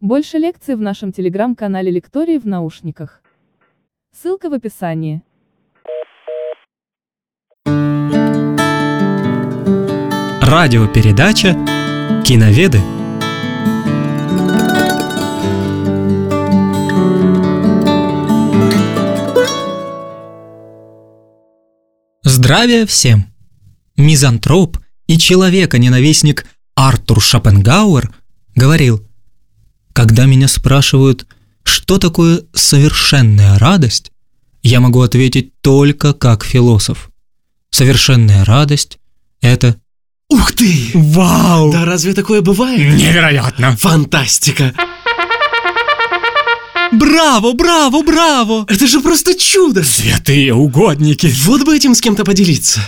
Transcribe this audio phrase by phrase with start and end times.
[0.00, 3.20] Больше лекций в нашем телеграм-канале Лектории в наушниках.
[4.18, 5.20] Ссылка в описании.
[10.40, 11.52] Радиопередача
[12.24, 12.80] «Киноведы».
[22.22, 23.26] Здравия всем!
[23.98, 28.10] Мизантроп и человека-ненавистник Артур Шопенгауэр
[28.56, 29.09] говорил,
[30.00, 31.26] «Когда меня спрашивают,
[31.62, 34.12] что такое совершенная радость,
[34.62, 37.10] я могу ответить только как философ.
[37.68, 38.98] Совершенная радость–
[39.42, 39.76] это
[40.30, 40.90] Ух ты!
[40.94, 41.70] Вау!
[41.70, 42.78] Да разве такое бывает?
[42.78, 43.76] Невероятно!
[43.76, 44.72] Фантастика!
[46.92, 48.64] Браво, браво, браво!
[48.70, 49.84] Это же просто чудо!
[49.84, 51.30] Святые угодники!
[51.44, 52.80] Вот бы этим с кем-то поделиться.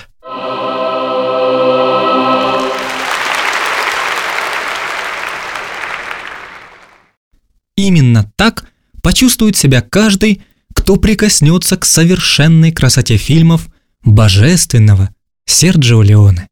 [7.76, 8.70] Именно так
[9.02, 10.42] почувствует себя каждый,
[10.74, 13.68] кто прикоснется к совершенной красоте фильмов
[14.02, 15.14] божественного
[15.46, 16.48] Серджио Леоне.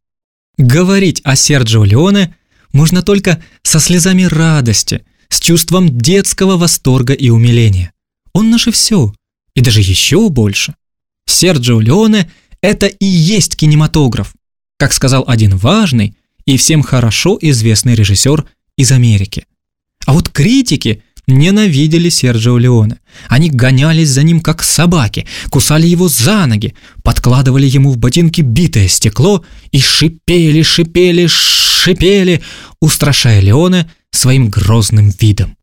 [0.57, 2.37] Говорить о Серджио Леоне
[2.73, 7.93] можно только со слезами радости, с чувством детского восторга и умиления.
[8.33, 9.13] Он наше все,
[9.55, 10.75] и даже еще больше.
[11.27, 14.35] Серджио Леоне– это и есть кинематограф,
[14.79, 19.47] как сказал один важный и всем хорошо известный режиссер из Америки.
[20.07, 22.99] А вот критики ненавидели Серджио Леоне.
[23.29, 28.89] Они гонялись за ним как собаки, кусали его за ноги, подкладывали ему в ботинки битое
[28.89, 32.43] стекло и шипели, шипели, шипели,
[32.81, 35.57] устрашая Леоне своим грозным видом.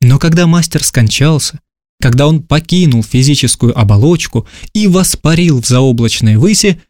[0.00, 1.60] Но когда мастер скончался,
[2.00, 6.80] когда он покинул физическую оболочку и воспарил в заоблачной выси,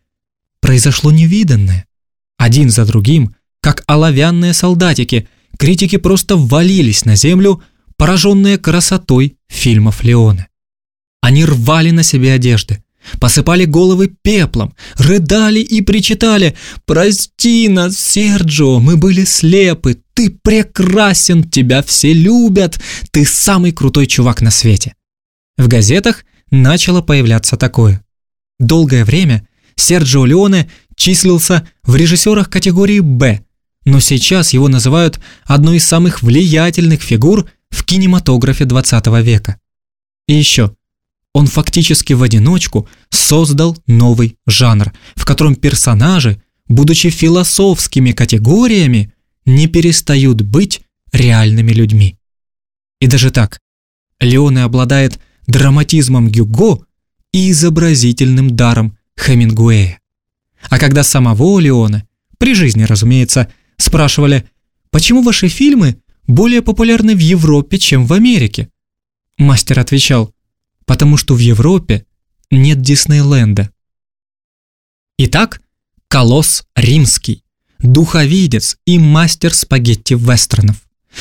[0.60, 1.86] произошло невиданное.
[2.38, 5.28] Один за другим, как оловянные солдатики,
[5.58, 7.62] критики просто валились на землю,
[7.96, 10.48] пораженные красотой фильмов Леоне.
[11.20, 12.82] Они рвали на себе одежды,
[13.20, 21.82] посыпали головы пеплом, рыдали и причитали «Прости нас, Серджио, мы были слепы, ты прекрасен, тебя
[21.82, 24.94] все любят, ты самый крутой чувак на свете».
[25.56, 28.04] В газетах начало появляться такое.
[28.58, 33.40] Долгое время Серджио Леоне числился в режиссерах категории «Б»,
[33.84, 39.58] но сейчас его называют одной из самых влиятельных фигур в кинематографе 20 века.
[40.28, 40.74] И еще,
[41.34, 49.12] он фактически в одиночку создал новый жанр, в котором персонажи, будучи философскими категориями,
[49.44, 52.16] не перестают быть реальными людьми.
[53.00, 53.58] И даже так,
[54.20, 56.86] Леоне обладает драматизмом Гюго
[57.32, 59.98] и изобразительным даром Хемингуэя.
[60.70, 62.06] А когда самого Леона,
[62.38, 64.48] при жизни, разумеется, спрашивали,
[64.90, 65.96] почему ваши фильмы
[66.26, 68.68] более популярны в Европе, чем в Америке,
[69.36, 70.32] мастер отвечал,
[70.86, 72.06] потому что в Европе
[72.50, 73.70] нет Диснейленда.
[75.18, 75.60] Итак,
[76.08, 77.44] колосс римский,
[77.78, 80.76] духовидец и мастер спагетти-вестернов,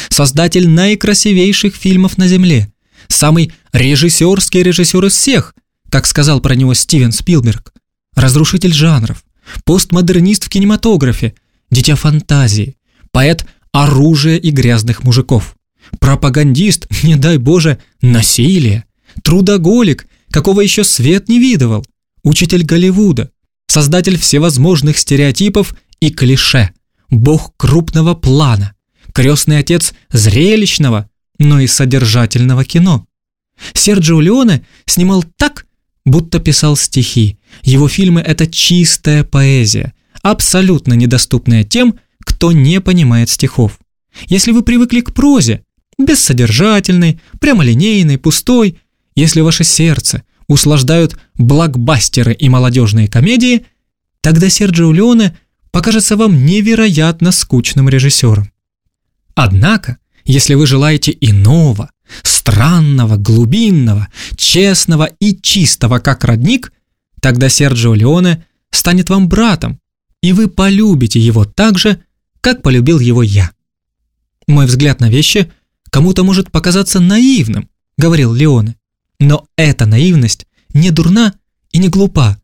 [0.10, 2.72] создатель наикрасивейших фильмов на Земле,
[3.08, 5.54] самый режиссерский режиссер из всех,
[5.90, 7.74] как сказал про него Стивен Спилберг,
[8.16, 9.24] разрушитель жанров,
[9.66, 11.36] постмодернист в кинематографе,
[11.70, 12.78] дитя фантазии,
[13.12, 15.58] поэт оружия и грязных мужиков,
[16.00, 18.86] пропагандист, не дай боже, насилия,
[19.24, 21.86] трудоголик, какого еще свет не видывал,
[22.24, 23.32] учитель Голливуда,
[23.68, 26.72] создатель всевозможных стереотипов и клише,
[27.10, 28.74] бог крупного плана,
[29.14, 33.06] крестный отец зрелищного, но и содержательного кино.
[33.74, 35.66] Серджио Леоне снимал так,
[36.06, 37.38] будто писал стихи.
[37.64, 43.80] Его фильмы– это чистая поэзия, абсолютно недоступная тем, кто не понимает стихов.
[44.28, 45.64] Если вы привыкли к прозе,
[45.98, 48.80] бессодержательной, прямолинейной, пустой,
[49.16, 53.66] если ваше сердце услаждают блокбастеры и молодежные комедии,
[54.22, 55.38] тогда Серджио Леоне
[55.72, 58.52] покажется вам невероятно скучным режиссером.
[59.36, 61.90] Однако, если вы желаете иного,
[62.22, 66.72] странного, глубинного, честного и чистого, как родник,
[67.22, 69.80] тогда Серджио Леоне станет вам братом,
[70.22, 72.00] и вы полюбите его так же,
[72.44, 73.52] как полюбил его я.
[74.48, 75.50] Мой взгляд на вещи
[75.90, 78.76] кому-то может показаться наивным, говорил Леоне.
[79.18, 81.34] Но эта наивность не дурна
[81.72, 82.38] и не глупа.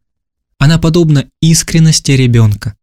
[0.57, 2.78] Она подобна искренности ребенка.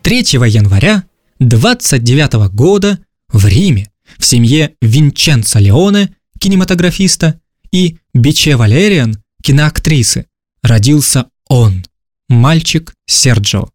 [0.00, 1.04] 3 января
[1.40, 2.98] 29 года
[3.28, 7.38] в Риме в семье Винченцо Леоне, кинематографиста,
[7.70, 10.26] и Биче Валериан, киноактрисы,
[10.62, 11.84] родился он,
[12.28, 13.68] мальчик Серджио.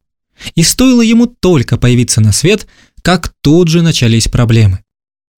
[0.55, 2.67] И стоило ему только появиться на свет,
[3.01, 4.79] как тут же начались проблемы.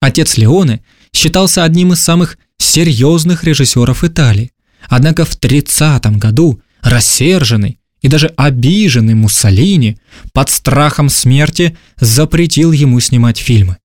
[0.02, 0.84] Отец Леоне
[1.14, 4.52] считался одним из самых серьезных режиссеров Италии.
[4.90, 9.98] Однако в 30 году рассерженный и даже обиженный Муссолини
[10.34, 13.78] под страхом смерти запретил ему снимать фильмы.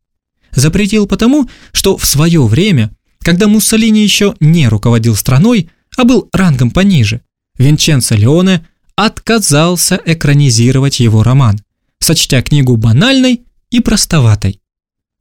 [0.53, 6.71] Запретил потому, что в свое время, когда Муссолини еще не руководил страной, а был рангом
[6.71, 7.23] пониже,
[7.57, 8.67] Винченцо Леоне
[8.97, 11.61] отказался экранизировать его роман,
[11.99, 14.61] сочтя книгу банальной и простоватой.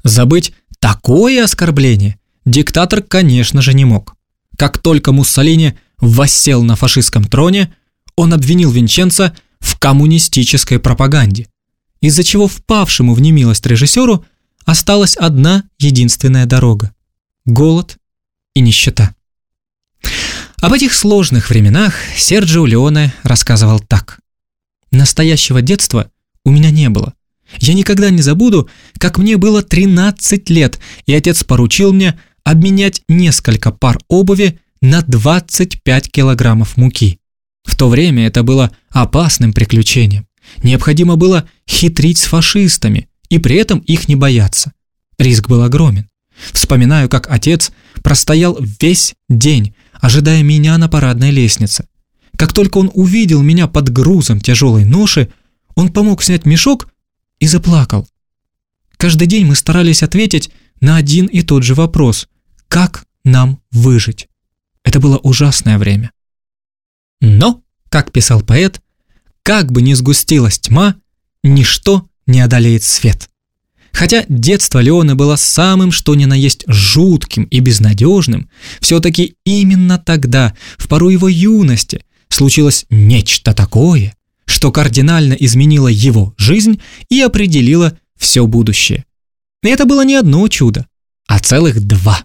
[0.04, 4.16] Забыть такое оскорбление диктатор, конечно же, не мог.
[4.58, 7.74] Как только Муссолини воссел на фашистском троне,
[8.16, 11.48] он обвинил Винченца в коммунистической пропаганде,
[12.02, 14.26] из-за чего впавшему в немилость режиссеру
[14.66, 16.94] осталась одна единственная дорога–
[17.46, 17.98] голод
[18.54, 19.16] и нищета.
[20.62, 24.19] Об этих сложных временах Серджио Леоне рассказывал так.
[24.92, 26.12] «Настоящего детства
[26.46, 27.16] у меня не было.
[27.58, 28.69] Я никогда не забуду,
[29.00, 36.12] как мне было 13 лет, и отец поручил мне обменять несколько пар обуви на 25
[36.12, 37.19] килограммов муки.
[37.63, 40.28] В то время это было опасным приключением.
[40.62, 44.74] Необходимо было хитрить с фашистами и при этом их не бояться.
[45.18, 46.08] Риск был огромен.
[46.54, 47.72] Вспоминаю, как отец
[48.04, 51.88] простоял весь день, ожидая меня на парадной лестнице.
[52.38, 55.31] Как только он увидел меня под грузом тяжелой ноши,
[55.75, 56.89] он помог снять мешок
[57.39, 58.06] и заплакал.
[58.98, 60.51] Каждый день мы старались ответить
[60.81, 62.27] на один и тот же вопрос–
[62.71, 64.30] как нам выжить?
[64.86, 66.13] Это было ужасное время.
[67.19, 68.81] Но, как писал поэт,
[69.44, 70.95] как бы ни сгустилась тьма,
[71.44, 73.30] ничто не одолеет свет.
[73.92, 78.50] Хотя детство Леона было самым что ни на есть жутким и безнадежным,
[78.80, 84.16] все-таки именно тогда, в пору его юности, случилось нечто такое,
[84.46, 89.06] что кардинально изменило его жизнь и определило все будущее.
[89.64, 90.88] И это было не одно чудо,
[91.28, 92.24] а целых два.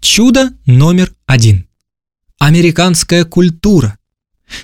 [0.00, 1.66] Чудо номер один.
[2.38, 3.96] Американская культура.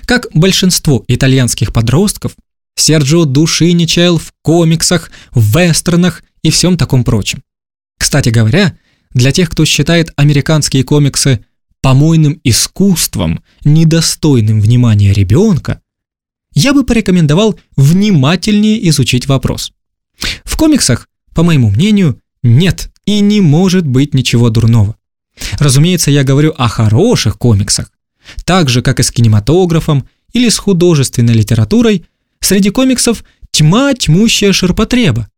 [0.05, 2.35] Как большинство итальянских подростков,
[2.79, 7.43] Серджио души не чаял в комиксах, в вестернах и всем таком прочем.
[7.97, 8.77] Кстати говоря,
[9.11, 11.45] для тех, кто считает американские комиксы
[11.81, 15.81] помойным искусством, недостойным внимания ребенка,
[16.53, 19.71] я бы порекомендовал внимательнее изучить вопрос.
[20.43, 24.95] В комиксах, по моему мнению, нет и не может быть ничего дурного.
[25.57, 27.91] Разумеется, я говорю о хороших комиксах.
[28.45, 32.05] Так же, как и с кинематографом или с художественной литературой,
[32.41, 35.29] среди комиксов тьма тьмущая ширпотреба.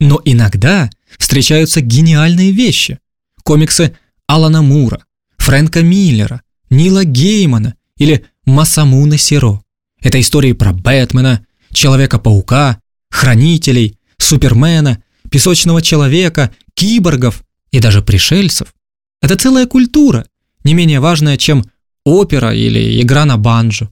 [0.00, 2.98] Но иногда встречаются гениальные вещи.
[3.42, 3.96] Комиксы
[4.26, 5.04] Алана Мура,
[5.38, 9.62] Фрэнка Миллера, Нила Геймана или Масамуна Сиро.
[10.00, 12.80] Это истории про Бэтмена, Человека-паука,
[13.10, 18.74] Хранителей, Супермена, Песочного Человека, Киборгов и даже пришельцев.
[19.20, 20.26] Это целая культура,
[20.64, 21.64] не менее важная, чем
[22.04, 23.90] опера или игра на банджо.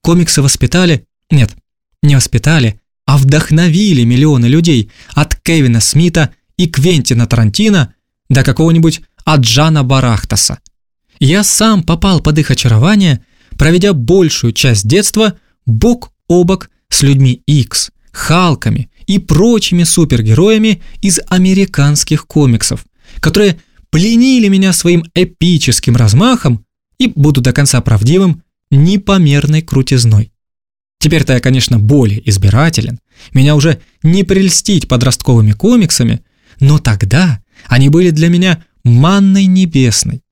[0.00, 1.54] Комиксы воспитали, нет,
[2.02, 7.94] не воспитали, а вдохновили миллионы людей от Кевина Смита и Квентина Тарантино
[8.28, 10.58] до какого-нибудь Аджана Барахтаса.
[11.18, 13.24] Я сам попал под их очарование,
[13.58, 21.20] проведя большую часть детства бок о бок с людьми X, Халками и прочими супергероями из
[21.28, 22.84] американских комиксов,
[23.20, 23.60] которые
[23.90, 26.64] пленили меня своим эпическим размахом
[26.98, 30.32] и, буду до конца правдивым, непомерной крутизной.
[31.00, 33.00] Теперь-то я, конечно, более избирателен,
[33.32, 36.22] меня уже не прельстить подростковыми комиксами,
[36.60, 40.22] но тогда они были для меня манной небесной.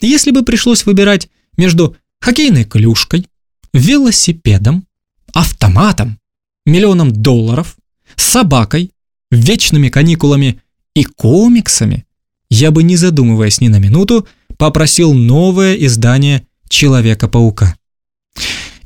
[0.00, 3.26] Если бы пришлось выбирать между хоккейной клюшкой,
[3.72, 4.86] велосипедом,
[5.32, 6.18] автоматом,
[6.66, 7.76] миллионом долларов,
[8.14, 8.92] собакой,
[9.30, 10.60] вечными каникулами
[10.94, 12.04] и комиксами,
[12.50, 17.76] я бы, не задумываясь ни на минуту, попросил новое издание Человека-паука.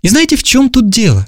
[0.02, 1.26] И знаете, в чем тут дело?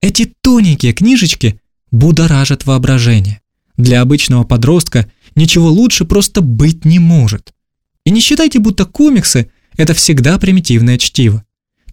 [0.00, 1.60] Эти тоненькие книжечки
[1.90, 3.40] будоражат воображение.
[3.76, 7.52] Для обычного подростка ничего лучше просто быть не может.
[8.04, 11.44] И не считайте, будто комиксы– это всегда примитивное чтиво.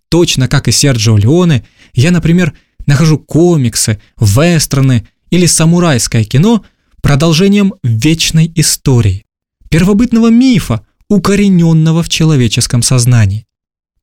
[0.10, 2.54] Точно как и Серджио Леоне, я, например,
[2.86, 6.64] нахожу комиксы, вестерны или самурайское кино
[7.02, 9.26] продолжением вечной истории,
[9.70, 13.46] первобытного мифа, укорененного в человеческом сознании.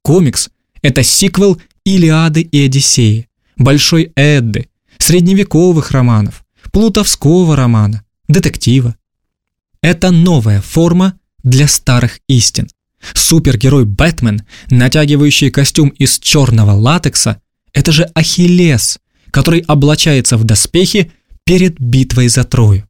[0.02, 0.50] Комикс–
[0.83, 8.97] это сиквел Илиады и Одиссеи, Большой Эдды, средневековых романов, плутовского романа, детектива.
[9.83, 12.69] Это новая форма для старых истин.
[13.14, 17.40] Супергерой Бэтмен, натягивающий костюм из черного латекса,
[17.73, 18.99] это же Ахиллес,
[19.30, 21.12] который облачается в доспехи
[21.45, 22.87] перед битвой за Трою.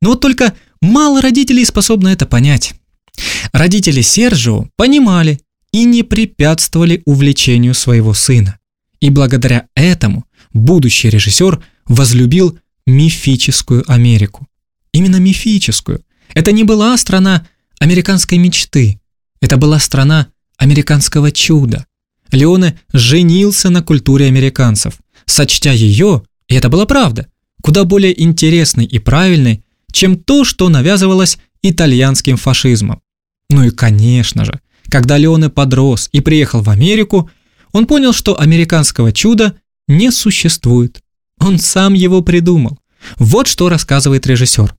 [0.00, 2.74] Но вот только мало родителей способны это понять.
[3.52, 5.40] Родители Сержио понимали
[5.72, 8.58] и не препятствовали увлечению своего сына.
[9.02, 12.56] И благодаря этому будущий режиссер возлюбил
[12.86, 14.46] мифическую Америку.
[14.92, 16.04] Именно мифическую.
[16.34, 17.44] Это не была страна
[17.80, 19.00] американской мечты.
[19.40, 21.84] Это была страна американского чуда.
[22.30, 24.94] Леоне женился на культуре американцев,
[25.26, 27.26] сочтя ее, и это была правда,
[27.60, 33.02] куда более интересной и правильной, чем то, что навязывалось итальянским фашизмом.
[33.50, 37.28] Ну и конечно же, когда Леоне подрос и приехал в Америку,
[37.72, 39.56] он понял, что американского чуда
[39.88, 41.02] не существует.
[41.38, 42.78] Он сам его придумал.
[43.16, 44.74] Вот что рассказывает режиссер.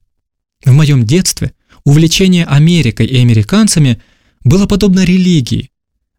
[0.64, 1.52] В моем детстве
[1.84, 4.00] увлечение Америкой и американцами
[4.42, 5.70] было подобно религии.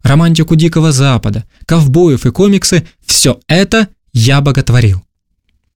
[0.04, 5.04] Романтику Дикого Запада, ковбоев и комиксы– все это я боготворил.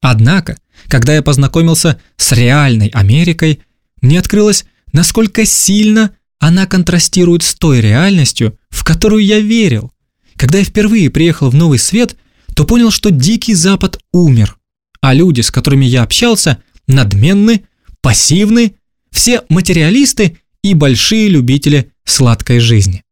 [0.02, 3.62] Однако, когда я познакомился с реальной Америкой,
[4.02, 9.92] мне открылось, насколько сильно она контрастирует с той реальностью, в которую я верил.
[10.40, 12.16] Когда я впервые приехал в Новый Свет,
[12.56, 14.58] то понял, что Дикий Запад умер,
[15.02, 17.66] а люди, с которыми я общался, надменны,
[18.00, 18.76] пассивны,
[19.12, 23.04] все материалисты и большие любители сладкой жизни.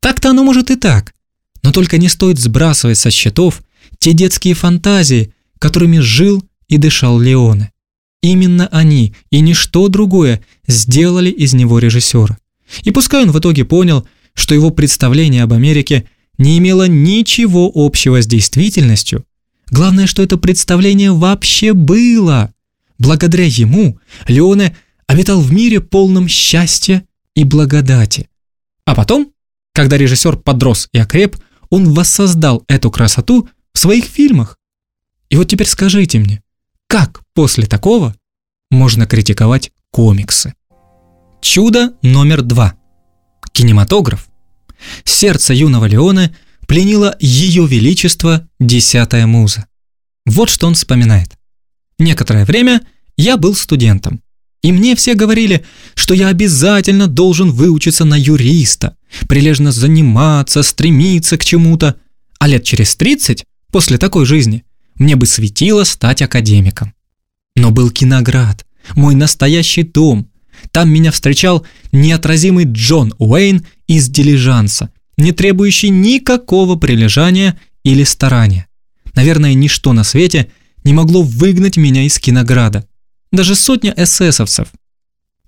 [0.00, 1.14] Так-то оно может и так,
[1.62, 3.62] но только не стоит сбрасывать со счетов
[4.00, 7.70] те детские фантазии, которыми жил и дышал Леоне.
[8.22, 12.38] Именно они и ничто другое сделали из него режиссера.
[12.82, 14.04] И пускай он в итоге понял,
[14.34, 16.06] что его представление об Америке
[16.40, 19.24] не имело ничего общего с действительностью,
[19.70, 22.52] главное, что это представление вообще было.
[22.98, 24.74] Благодаря ему Леоне
[25.06, 27.04] обитал в мире полном счастья
[27.34, 28.28] и благодати.
[28.86, 29.32] А потом,
[29.74, 31.36] когда режиссер подрос и окреп,
[31.68, 34.58] он воссоздал эту красоту в своих фильмах.
[35.28, 36.42] И вот теперь скажите мне,
[36.86, 38.16] как после такого
[38.70, 40.54] можно критиковать комиксы?
[41.42, 42.76] Чудо номер два.
[43.52, 44.29] Кинематограф.
[45.04, 46.34] Сердце юного Леона
[46.66, 49.66] пленило ее величество десятая муза.
[50.26, 51.36] Вот что он вспоминает.
[51.98, 52.82] Некоторое время
[53.16, 54.22] я был студентом.
[54.62, 58.96] И мне все говорили, что я обязательно должен выучиться на юриста,
[59.26, 61.96] прилежно заниматься, стремиться к чему-то.
[62.38, 64.64] А лет через 30, после такой жизни,
[64.96, 66.94] мне бы светило стать академиком.
[67.56, 70.28] Но был Киноград, мой настоящий дом.
[70.72, 78.68] Там меня встречал неотразимый Джон Уэйн из «Дилижанса», не требующий никакого прилежания или старания.
[79.16, 80.52] Наверное, ничто на свете
[80.84, 82.86] не могло выгнать меня из Кинограда.
[83.32, 84.68] Даже сотня эсэсовцев.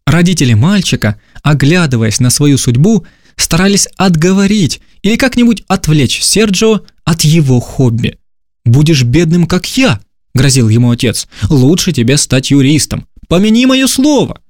[0.07, 3.07] Родители мальчика, оглядываясь на свою судьбу,
[3.37, 8.19] старались отговорить или как-нибудь отвлечь Серджио от его хобби.
[8.65, 10.01] «Будешь бедным, как я»,–
[10.35, 13.07] грозил ему отец,– «лучше тебе стать юристом.
[13.29, 14.41] Помяни мое слово».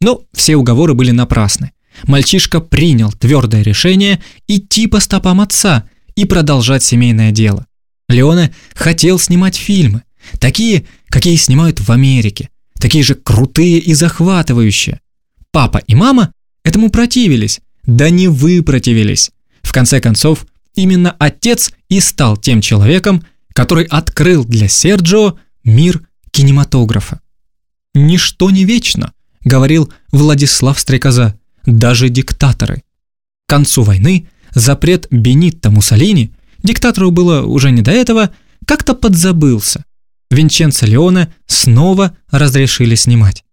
[0.00, 1.70] Но все уговоры были напрасны.
[2.06, 7.66] Мальчишка принял твердое решение идти по стопам отца и продолжать семейное дело.
[8.08, 10.02] Леоне хотел снимать фильмы,
[10.38, 15.00] такие, какие снимают в Америке, такие же крутые и захватывающие.
[15.52, 16.32] Папа и мама
[16.64, 19.30] этому противились, да не вы противились.
[19.62, 27.20] В конце концов, именно отец и стал тем человеком, который открыл для Серджио мир кинематографа.
[27.94, 29.12] «Ничто не вечно»,—
[29.44, 32.82] говорил Владислав Стрекоза,— «даже диктаторы».
[33.46, 38.30] К концу войны запрет Бенитто Муссолини, диктатору было уже не до этого,
[38.66, 39.84] как-то подзабылся.
[40.30, 43.44] Винченцо Леоне снова разрешили снимать.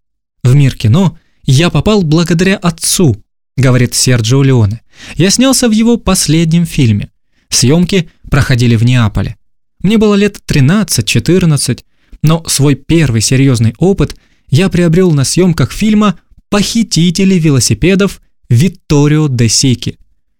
[0.44, 3.24] В мир кино я попал благодаря отцу,
[3.56, 4.82] говорит Серджио Леоне.
[5.16, 7.10] Я снялся в его последнем фильме.
[7.50, 9.38] Съемки проходили в Неаполе.
[9.82, 11.84] Мне было лет 13-14,
[12.22, 14.16] но свой первый серьезный опыт
[14.50, 19.98] я приобрел на съемках фильма «Похитители велосипедов» Витторио де Сики.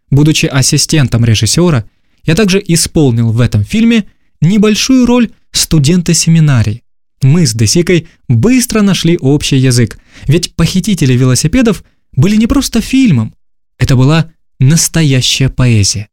[0.10, 1.84] Будучи ассистентом режиссера,
[2.24, 4.06] я также исполнил в этом фильме
[4.42, 6.84] небольшую роль студента семинарии.
[7.22, 9.98] Мы с Десикой быстро нашли общий язык,
[10.28, 11.84] ведь «Похитители велосипедов»
[12.14, 13.34] были не просто фильмом,
[13.78, 16.10] это была настоящая поэзия.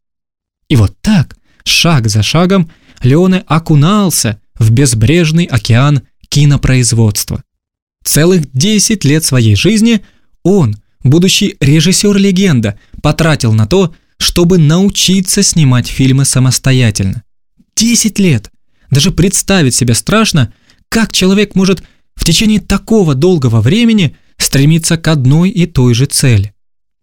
[0.69, 2.71] И вот так, шаг за шагом,
[3.03, 7.43] Леоне окунался в безбрежный океан кинопроизводства.
[8.05, 10.03] Целых 10 лет своей жизни
[10.43, 17.23] он, будущий режиссер-легенда, потратил на то, чтобы научиться снимать фильмы самостоятельно.
[17.77, 18.51] 10 лет!
[18.91, 20.53] Даже представить себе страшно,
[20.89, 21.83] как человек может
[22.15, 26.55] в течение такого долгого времени стремиться к одной и той же цели.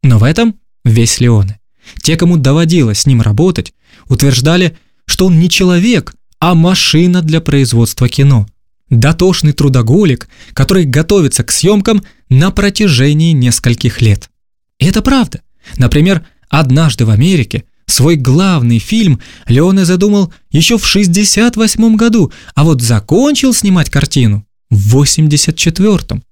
[0.03, 0.55] Но в этом
[0.85, 1.59] весь Леоне.
[2.01, 3.73] Те, кому доводилось с ним работать,
[4.07, 8.47] утверждали, что он не человек, а машина для производства кино.
[8.91, 14.29] Дотошный трудоголик, который готовится к съемкам на протяжении нескольких лет.
[14.77, 15.41] Это правда.
[15.77, 22.81] Например, однажды в Америке свой главный фильм Леоне задумал еще в 68 году, а вот
[22.81, 26.23] закончил снимать картину в 84-м.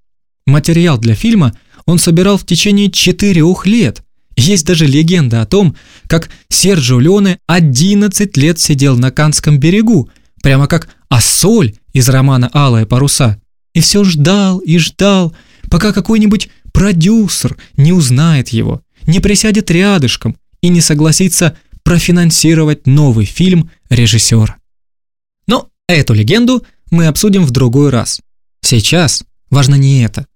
[0.45, 1.53] Материал для фильма
[1.85, 4.03] он собирал в течение четырех лет.
[4.35, 5.75] Есть даже легенда о том,
[6.07, 10.09] как Серджио Леоне 11 лет сидел на Канском берегу,
[10.41, 13.39] прямо как Ассоль из романа «Алые паруса».
[13.74, 15.36] И все ждал и ждал,
[15.69, 23.69] пока какой-нибудь продюсер не узнает его, не присядет рядышком и не согласится профинансировать новый фильм
[23.89, 24.58] режиссера.
[25.48, 28.22] Но эту легенду мы обсудим в другой раз.
[28.62, 30.27] Сейчас важно не это.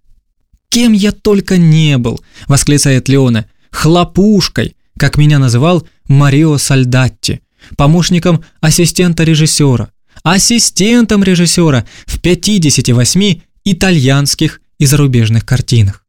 [0.69, 3.45] «Кем я только не был!»– восклицает Леона.
[3.71, 7.41] «Хлопушкой!» как меня называл Марио Сальдатти,
[7.77, 9.91] помощником ассистента режиссера,
[10.23, 16.05] ассистентом режиссера в 58 итальянских и зарубежных картинах.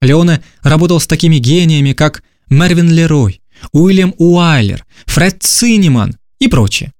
[0.00, 3.40] Леоне работал с такими гениями, как Мервин Лерой,
[3.72, 6.92] Уильям Уайлер, Фред Цинеман и прочие.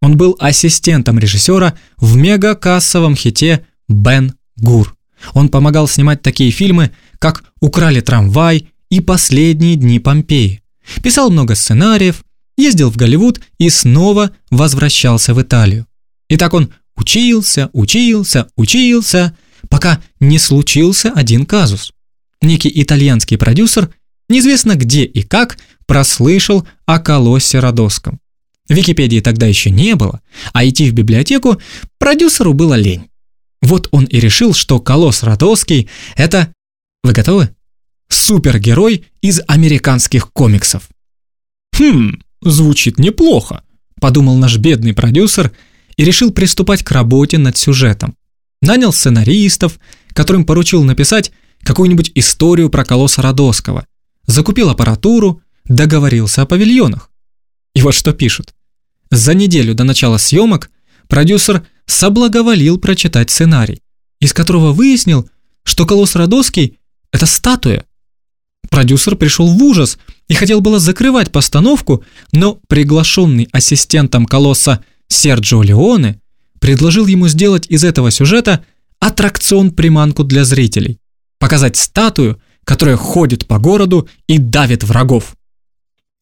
[0.00, 4.96] Он был ассистентом режиссера в мегакассовом хите «Бен Гур».
[5.32, 10.62] Он помогал снимать такие фильмы, как «Украли трамвай» и «Последние дни Помпеи».
[11.02, 12.24] Писал много сценариев,
[12.56, 15.86] ездил в Голливуд и снова возвращался в Италию.
[16.28, 19.36] И так он учился, учился, учился,
[19.68, 21.92] пока не случился один казус.
[22.40, 23.92] Некий итальянский продюсер,
[24.28, 28.20] неизвестно где и как, прослышал о колоссе Родосском.
[28.68, 30.20] Википедии тогда еще не было,
[30.52, 31.60] а идти в библиотеку
[31.98, 33.08] продюсеру было лень.
[33.62, 36.52] Вот он и решил, что колосс Родосский– это...
[37.04, 37.54] Вы готовы?
[38.08, 40.88] Супергерой из американских комиксов.
[41.76, 43.62] «Хм, звучит неплохо»,–
[44.00, 45.52] подумал наш бедный продюсер
[45.96, 48.16] и решил приступать к работе над сюжетом.
[48.62, 49.78] Нанял сценаристов,
[50.12, 53.86] которым поручил написать какую-нибудь историю про колосса Родосского,
[54.26, 57.10] закупил аппаратуру, договорился о павильонах.
[57.74, 58.54] И вот что пишут.
[59.10, 60.70] За неделю до начала съемок
[61.08, 63.82] продюсер соблаговолил прочитать сценарий,
[64.20, 65.28] из которого выяснил,
[65.62, 66.78] что колосс Родосский–
[67.12, 67.84] это статуя.
[68.70, 76.20] Продюсер пришел в ужас и хотел было закрывать постановку, но приглашенный ассистентом колосса Серджио Леоне
[76.60, 78.64] предложил ему сделать из этого сюжета
[79.00, 80.98] аттракцион-приманку для зрителей,
[81.38, 85.36] показать статую, которая ходит по городу и давит врагов.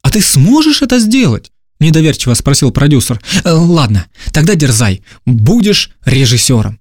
[0.03, 3.21] «А ты сможешь это сделать?»– недоверчиво спросил продюсер.
[3.45, 6.79] «Э, «Ладно, тогда дерзай, будешь режиссером».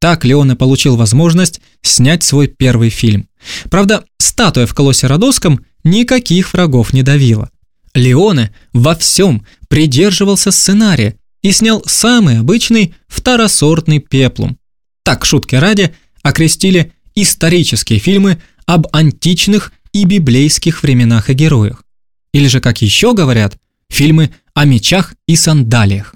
[0.00, 3.28] Так Леоне получил возможность снять свой первый фильм.
[3.70, 7.51] Правда, статуя в колоссе Родосском никаких врагов не давила.
[7.94, 14.58] Леоне во всем придерживался сценария и снял самый обычный второсортный пеплум.
[15.02, 21.84] Так, шутки ради, окрестили исторические фильмы об античных и библейских временах и героях.
[22.32, 23.58] Или же, как еще говорят,
[23.90, 26.14] фильмы о мечах и сандалиях.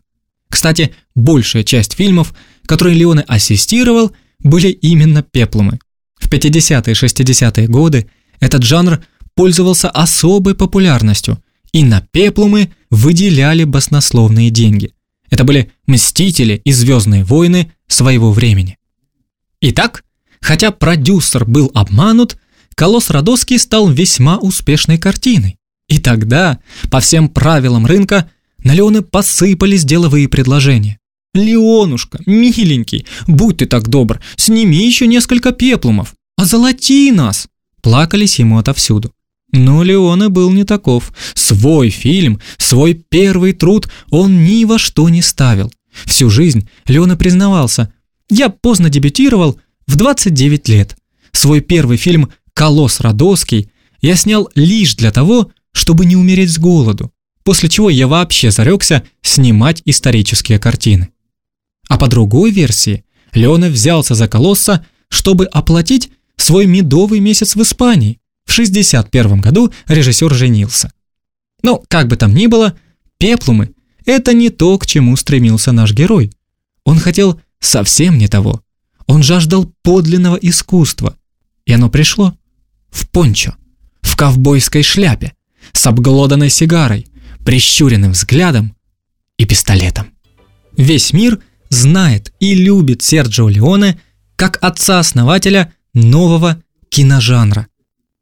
[0.49, 2.35] Кстати, большая часть фильмов,
[2.65, 5.79] которые Леоне ассистировал, были именно пеплумы.
[6.19, 8.09] В 50-е и 60-е годы
[8.41, 11.43] этот жанр пользовался особой популярностью,
[11.77, 14.95] и на пеплумы выделяли баснословные деньги.
[15.29, 18.79] Это были мстители и звездные войны своего времени.
[19.61, 20.03] Итак,
[20.41, 22.39] хотя продюсер был обманут,
[22.75, 25.59] Колосс Родоский стал весьма успешной картиной.
[25.87, 26.61] И тогда,
[26.91, 28.31] по всем правилам рынка,
[28.65, 30.99] на Леоны посыпались деловые предложения.
[31.35, 37.49] «Леонушка, миленький, будь ты так добр, сними еще несколько пеплумов, озолоти нас!»
[37.83, 39.12] Плакались ему отовсюду.
[39.57, 41.12] Но Леона был не таков.
[41.35, 45.73] Свой фильм, свой первый труд он ни во что не ставил.
[46.05, 47.92] Всю жизнь Леона признавался,
[48.29, 50.97] «Я поздно дебютировал, в 29 лет.
[51.33, 53.71] Свой первый фильм «Колосс Родоский»
[54.03, 59.05] я снял лишь для того, чтобы не умереть с голоду, после чего я вообще зарекся
[59.23, 61.09] снимать исторические картины.
[61.88, 68.19] А по другой версии, Леона взялся за колосса, чтобы оплатить свой медовый месяц в Испании.
[68.46, 70.92] В 61 году режиссер женился.
[71.62, 72.76] Но, как бы там ни было,
[73.18, 73.72] пеплумы–
[74.06, 76.32] это не то, к чему стремился наш герой.
[76.85, 78.62] Он хотел совсем не того.
[79.06, 81.16] Он жаждал подлинного искусства.
[81.64, 82.37] И оно пришло.
[82.90, 83.56] В пончо,
[84.00, 85.35] в ковбойской шляпе,
[85.72, 87.09] с обглоданной сигарой,
[87.44, 88.74] прищуренным взглядом
[89.37, 90.12] и пистолетом.
[90.76, 94.00] Весь мир знает и любит Серджио Леоне
[94.37, 97.66] как отца-основателя нового киножанра.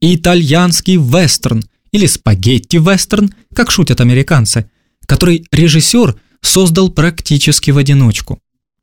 [0.00, 4.70] Итальянский вестерн или спагетти-вестерн, как шутят американцы,
[5.06, 8.40] который режиссер создал практически в одиночку.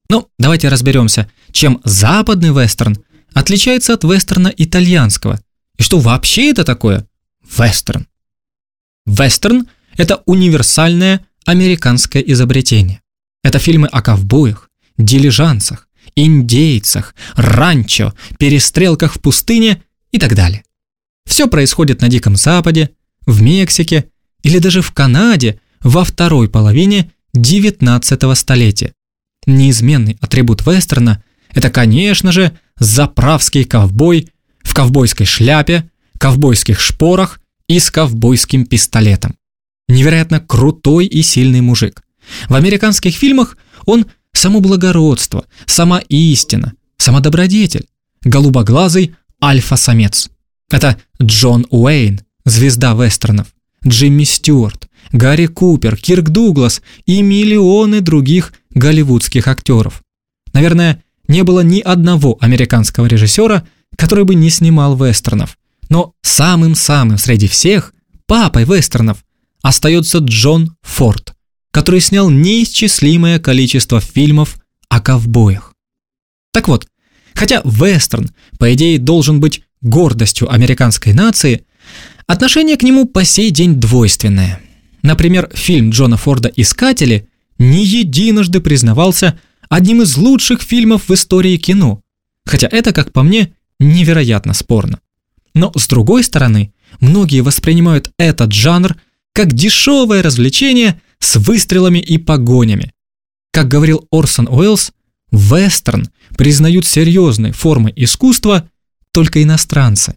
[0.09, 2.97] Ну, давайте разберемся, чем западный вестерн
[3.33, 5.39] отличается от вестерна итальянского.
[5.77, 7.07] И что вообще это такое
[7.57, 8.07] вестерн?
[9.05, 13.01] Вестерн– это универсальное американское изобретение.
[13.43, 20.63] Это фильмы о ковбоях, дилижансах, индейцах, ранчо, перестрелках в пустыне и так далее.
[21.25, 22.91] Все происходит на Диком Западе,
[23.25, 24.05] в Мексике
[24.43, 28.93] или даже в Канаде во второй половине 19 столетия.
[29.45, 34.29] Неизменный атрибут вестерна– это, конечно же, заправский ковбой
[34.63, 39.35] в ковбойской шляпе, ковбойских шпорах и с ковбойским пистолетом.
[39.87, 42.03] Невероятно крутой и сильный мужик.
[42.47, 47.87] В американских фильмах он само благородство, сама истина, сама добродетель,
[48.23, 50.30] голубоглазый альфа-самец.
[50.71, 53.47] Это Джон Уэйн, звезда вестернов,
[53.85, 60.01] Джимми Стюарт, Гарри Купер, Кирк Дуглас и миллионы других голливудских актеров.
[60.53, 65.57] Наверное, не было ни одного американского режиссера, который бы не снимал вестернов.
[65.89, 67.93] Но самым-самым среди всех,
[68.25, 69.23] папой вестернов,
[69.61, 71.33] остается Джон Форд,
[71.71, 74.57] который снял неисчислимое количество фильмов
[74.87, 75.73] о ковбоях.
[76.53, 76.87] Так вот,
[77.33, 81.65] хотя вестерн, по идее, должен быть гордостью американской нации,
[82.27, 84.59] отношение к нему по сей день двойственное.
[85.01, 89.39] Например, фильм Джона Форда «Искатели» не единожды признавался
[89.69, 92.01] одним из лучших фильмов в истории кино,
[92.45, 94.99] хотя это, как по мне, невероятно спорно.
[95.53, 98.95] Но с другой стороны, многие воспринимают этот жанр
[99.33, 102.91] как дешевое развлечение с выстрелами и погонями.
[103.51, 104.91] Как говорил Орсон Уэллс,
[105.31, 108.69] вестерн признают серьезной формой искусства
[109.11, 110.15] только иностранцы.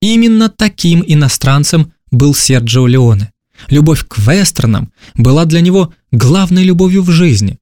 [0.00, 3.32] Именно таким иностранцем был Серджио Леоне.
[3.68, 7.58] Любовь к вестернам была для него главной любовью в жизни.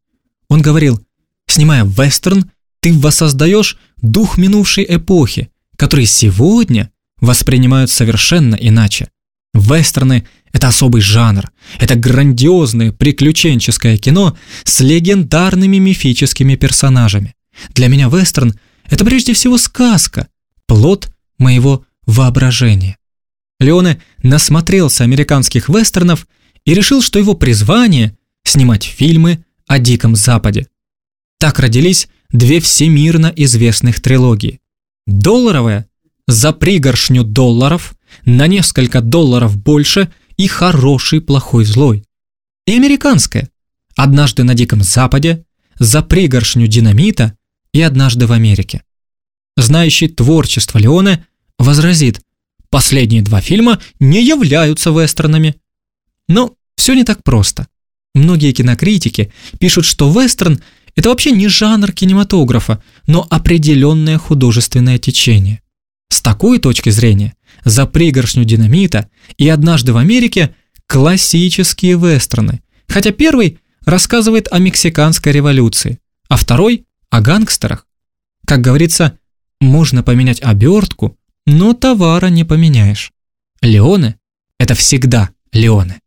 [0.48, 1.00] Он говорил,
[1.46, 6.90] снимая вестерн, ты воссоздаешь дух минувшей эпохи, который сегодня
[7.20, 9.08] воспринимают совершенно иначе.
[9.54, 17.34] Вестерны– это особый жанр, это грандиозное приключенческое кино с легендарными мифическими персонажами.
[17.70, 18.58] Для меня вестерн–
[18.90, 20.26] это прежде всего сказка,
[20.66, 22.98] плод моего воображения.
[23.60, 26.26] Леоне насмотрелся американских вестернов
[26.64, 30.66] и решил, что его призвание– снимать фильмы о Диком Западе.
[31.38, 34.60] Так родились две всемирно известных трилогии.
[35.06, 35.88] Долларовая–
[36.26, 42.04] за пригоршню долларов, на несколько долларов больше и хороший, плохой, злой.
[42.66, 43.48] И американская–
[43.96, 45.44] однажды на Диком Западе,
[45.78, 47.36] за пригоршню динамита
[47.72, 48.82] и однажды в Америке.
[49.56, 51.26] Знающий творчество Леоне
[51.58, 52.20] возразит–
[52.74, 55.54] Последние два фильма не являются вестернами.
[56.26, 57.68] Но все не так просто.
[58.16, 60.60] Многие кинокритики пишут, что вестерн–
[60.96, 65.62] это вообще не жанр кинематографа, но определенное художественное течение.
[66.08, 70.52] С такой точки зрения, за пригоршню динамита и однажды в Америке
[70.88, 77.86] классические вестерны, хотя первый рассказывает о мексиканской революции, а второй– о гангстерах.
[78.48, 79.16] Как говорится,
[79.64, 83.12] можно поменять обертку, но товара не поменяешь.
[83.60, 84.18] Леоне–
[84.58, 86.00] это всегда Леоне.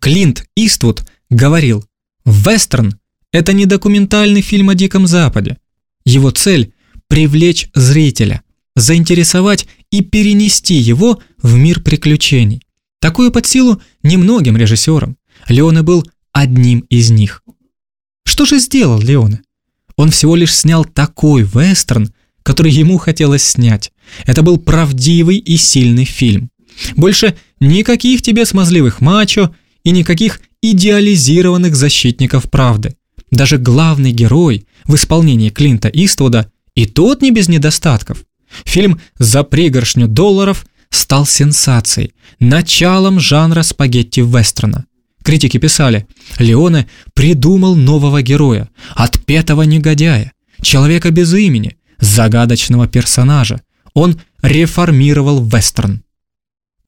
[0.00, 1.84] Клинт Иствуд говорил,
[2.24, 2.98] вестерн–
[3.32, 5.58] это не документальный фильм о Диком Западе.
[6.04, 6.74] Его цель–
[7.08, 8.42] привлечь зрителя,
[8.74, 12.62] заинтересовать и перенести его в мир приключений.
[13.00, 15.16] Такое под силу немногим режиссерам.
[15.48, 17.42] Леоне был одним из них.
[18.24, 19.42] Что же сделал Леоне?
[19.96, 23.92] Он всего лишь снял такой вестерн, который ему хотелось снять.
[24.24, 26.50] Это был правдивый и сильный фильм.
[26.96, 32.96] Больше никаких тебе смазливых мачо и никаких идеализированных защитников правды.
[33.30, 38.24] Даже главный герой в исполнении Клинта Иствуда и тот не без недостатков.
[38.64, 44.84] Фильм «За пригоршню долларов» стал сенсацией, началом жанра спагетти-вестерна.
[45.22, 46.06] Критики писали,
[46.38, 53.62] Леоне придумал нового героя, отпетого негодяя, человека без имени, загадочного персонажа.
[53.94, 56.02] Он реформировал вестерн.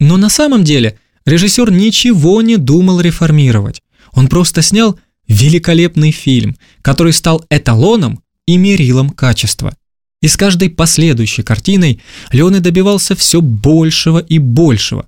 [0.01, 3.83] Но на самом деле режиссер ничего не думал реформировать.
[4.13, 9.77] Он просто снял великолепный фильм, который стал эталоном и мерилом качества.
[10.21, 12.01] И с каждой последующей картиной
[12.33, 15.07] Леоне добивался все большего и большего.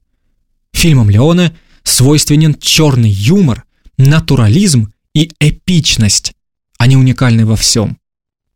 [0.73, 1.53] Фильмам Леоне
[1.87, 3.65] свойственен черный юмор,
[3.97, 6.33] натурализм и эпичность.
[6.79, 7.99] Они уникальны во всем.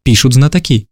[0.03, 0.89] Пишут знатоки.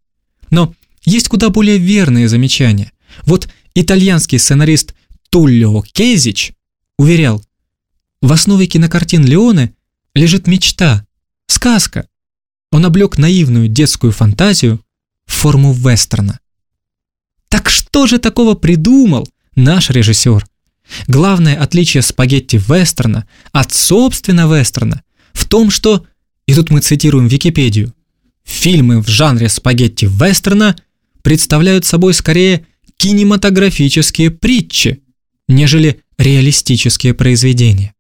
[0.51, 0.75] Но
[1.05, 2.93] есть куда более верные замечания.
[3.27, 4.95] Вот итальянский сценарист
[5.31, 6.53] Туллио Кезич
[6.97, 7.45] уверял,
[8.23, 9.75] в основе кинокартин Леоне
[10.15, 11.07] лежит мечта,
[11.49, 12.09] сказка.
[12.71, 14.81] Он облег наивную детскую фантазию
[15.27, 16.41] в форму вестерна.
[17.49, 20.47] Так что же такого придумал наш режиссер?
[21.07, 26.07] Главное отличие спагетти-вестерна от собственно вестерна в том, что,
[26.47, 27.95] и тут мы цитируем Википедию,
[28.45, 30.77] фильмы в жанре спагетти-вестерна
[31.23, 35.03] представляют собой скорее кинематографические притчи,
[35.47, 37.95] нежели реалистические произведения.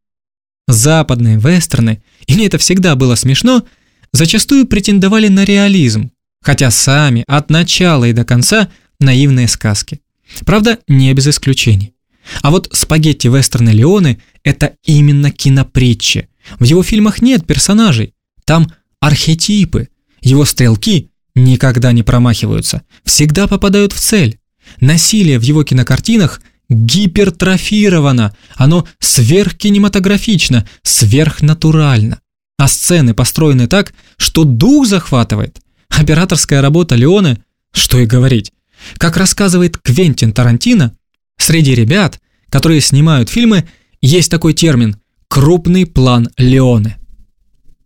[0.67, 3.65] Западные вестерны, и мне это всегда было смешно,
[4.13, 6.11] зачастую претендовали на реализм,
[6.43, 8.71] хотя сами от начала и до конца
[9.01, 10.01] наивные сказки.
[10.45, 11.95] Правда, не без исключений.
[12.43, 16.29] А вот спагетти вестерны Леоны– это именно кинопритчи.
[16.59, 18.15] В его фильмах нет персонажей,
[18.45, 19.89] там архетипы.
[20.21, 24.39] Его стрелки никогда не промахиваются, всегда попадают в цель.
[24.81, 32.21] Насилие в его кинокартинах гипертрофировано, оно сверхкинематографично, сверхнатурально.
[32.59, 35.61] А сцены построены так, что дух захватывает.
[35.89, 38.53] Операторская работа Леоны, что и говорить.
[38.99, 40.95] Как рассказывает Квентин Тарантино,
[41.39, 42.21] среди ребят,
[42.51, 43.67] которые снимают фильмы,
[44.01, 44.97] есть такой термин
[45.29, 46.97] «крупный план Леоны».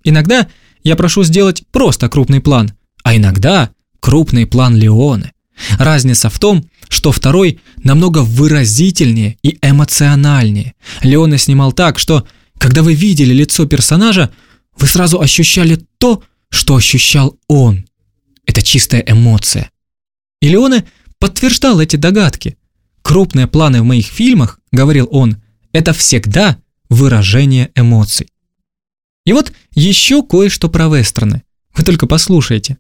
[0.05, 0.49] Иногда
[0.83, 2.73] я прошу сделать просто крупный план,
[3.05, 5.33] а иногда крупный план Леоны.
[5.79, 10.75] Разница в том, что второй намного выразительнее и эмоциональнее.
[11.03, 12.27] Леоне снимал так, что,
[12.59, 14.33] когда вы видели лицо персонажа,
[14.77, 17.87] вы сразу ощущали то, что ощущал он.
[18.47, 19.71] Это чистая эмоция.
[20.41, 20.85] И Леоне
[21.19, 22.57] подтверждал эти догадки.
[23.03, 28.29] Крупные планы в моих фильмах, говорил он, это всегда выражение эмоций.
[29.25, 31.43] И вот еще кое-что про вестерны.
[31.77, 32.79] Вы только послушайте.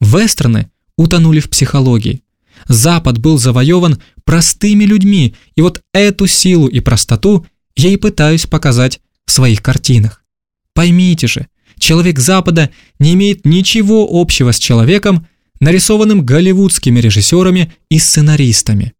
[0.00, 2.22] Вестерны утонули в психологии.
[2.68, 9.00] Запад был завоеван простыми людьми, и вот эту силу и простоту я и пытаюсь показать
[9.26, 10.24] в своих картинах.
[10.72, 15.26] Поймите же, человек Запада не имеет ничего общего с человеком,
[15.60, 18.94] нарисованным голливудскими режиссерами и сценаристами.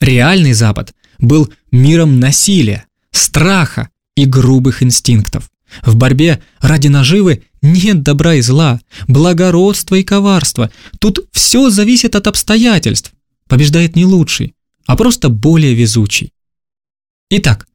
[0.00, 5.50] Реальный Запад был миром насилия, страха и грубых инстинктов.
[5.82, 10.70] В борьбе ради наживы нет добра и зла, благородства и коварства.
[10.98, 13.12] Тут все зависит от обстоятельств.
[13.48, 14.54] Побеждает не лучший,
[14.86, 16.32] а просто более везучий.
[17.30, 17.66] Итак,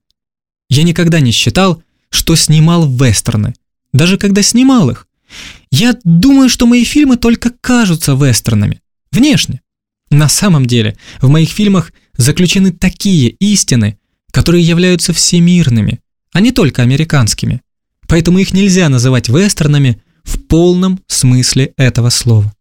[0.70, 3.54] я никогда не считал, что снимал вестерны,
[3.94, 5.08] даже когда снимал их.
[5.72, 8.82] Я думаю, что мои фильмы только кажутся вестернами,
[9.12, 9.62] внешне.
[10.10, 13.98] На самом деле, в моих фильмах заключены такие истины,
[14.32, 16.00] которые являются всемирными,
[16.34, 17.62] а не только американскими.
[18.08, 22.54] Поэтому их нельзя называть вестернами в полном смысле этого слова.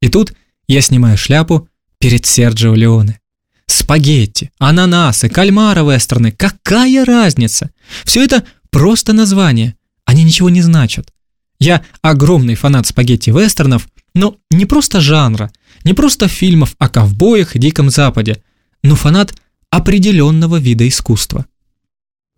[0.00, 0.34] И тут
[0.68, 1.68] я снимаю шляпу
[1.98, 3.20] перед Серджио Леоне.
[3.66, 7.70] Спагетти, ананасы, кальмара вестерны, какая разница?
[8.04, 11.12] Все это просто название, они ничего не значат.
[11.58, 15.50] Я огромный фанат спагетти-вестернов, но не просто жанра,
[15.84, 18.42] не просто фильмов о ковбоях и Диком Западе,
[18.82, 19.34] но фанат
[19.70, 21.46] определенного вида искусства.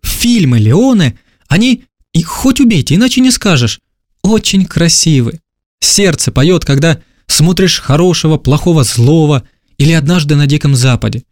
[0.01, 3.79] Фильмы Леоне, они, и хоть убейте, иначе не скажешь,
[4.21, 5.39] очень красивы.
[5.79, 9.43] Сердце поет, когда смотришь хорошего, плохого, злого
[9.77, 11.23] или однажды на Диком Западе.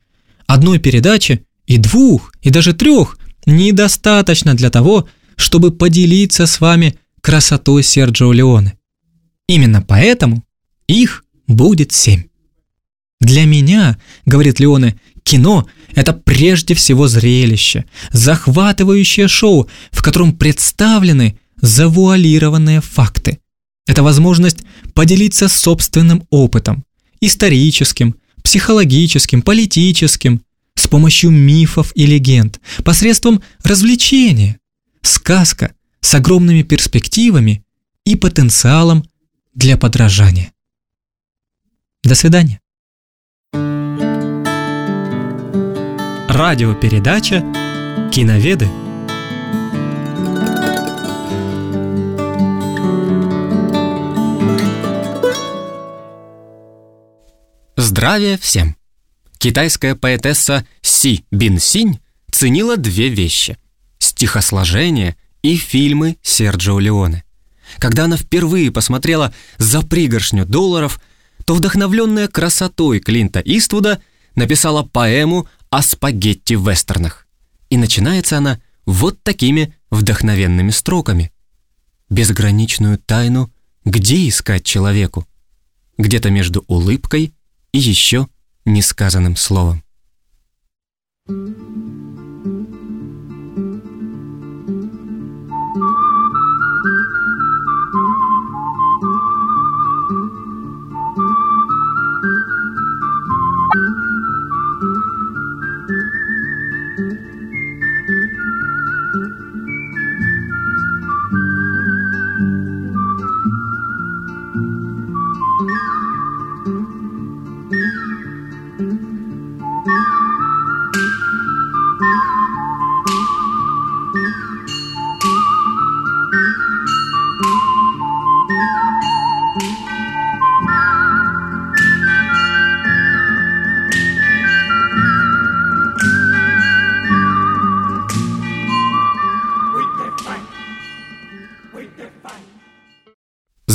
[0.46, 7.84] Одной передачи и двух, и даже трех недостаточно для того, чтобы поделиться с вами красотой
[7.84, 8.78] Серджио Леоне.
[9.48, 10.44] Именно поэтому
[10.88, 12.24] их будет семь.
[13.20, 22.82] Для меня, говорит Леоне, кино– это прежде всего зрелище, захватывающее шоу, в котором представлены завуалированные
[22.82, 23.40] факты.
[23.88, 24.60] Это возможность
[24.94, 26.86] поделиться собственным опытом,
[27.20, 30.42] историческим, психологическим, политическим,
[30.76, 34.60] с помощью мифов и легенд, посредством развлечения.
[35.02, 37.64] Сказка с огромными перспективами
[38.06, 39.04] и потенциалом
[39.56, 40.54] для подражания.
[42.04, 42.62] До свидания.
[46.38, 47.40] Радиопередача
[48.14, 48.70] «Киноведы»
[57.76, 58.76] Здравия всем!
[59.40, 63.58] Китайская поэтесса Си Бин Синь ценила две вещи–
[63.98, 67.24] стихосложение и фильмы Серджио Леоне.
[67.80, 71.02] Когда она впервые посмотрела «За пригоршню долларов»,
[71.46, 74.00] то вдохновленная красотой Клинта Иствуда
[74.36, 77.28] написала поэму о спагетти-вестернах.
[77.70, 81.32] И начинается она вот такими вдохновенными строками.
[82.10, 83.52] Безграничную тайну
[83.88, 85.26] где искать человеку?
[85.98, 87.34] Где-то между улыбкой
[87.72, 88.28] и еще
[88.66, 89.82] несказанным словом.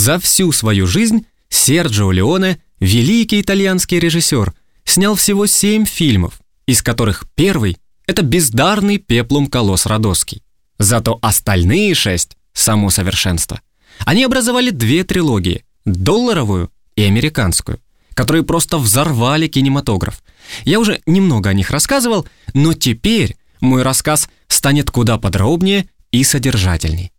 [0.02, 7.22] За всю свою жизнь Серджио Леоне, великий итальянский режиссер, снял всего семь фильмов, из которых
[7.36, 7.76] первый–
[8.08, 10.42] это бездарный пеплум колосс Родоский.
[10.76, 13.60] Зато остальные шесть– само совершенство.
[14.00, 17.78] Они образовали две трилогии– долларовую и американскую,
[18.14, 20.24] которые просто взорвали кинематограф.
[20.64, 27.12] Я уже немного о них рассказывал, но теперь мой рассказ станет куда подробнее и содержательней.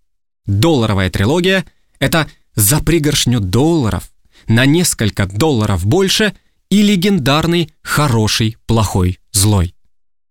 [0.45, 1.63] Долларовая трилогия–
[1.99, 4.11] это за пригоршню долларов,
[4.47, 6.33] на несколько долларов больше
[6.69, 9.75] и легендарный «Хороший, плохой, злой».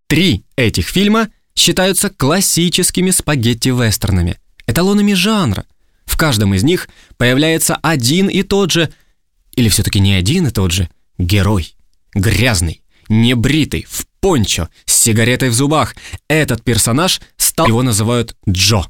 [0.06, 5.66] Три этих фильма считаются классическими спагетти-вестернами, эталонами жанра.
[6.04, 8.92] В каждом из них появляется один и тот же,
[9.52, 11.74] или все-таки не один и тот же, герой.
[12.14, 15.94] Грязный, небритый, в пончо, с сигаретой в зубах.
[16.28, 18.82] Этот персонаж стал, его называют Джо.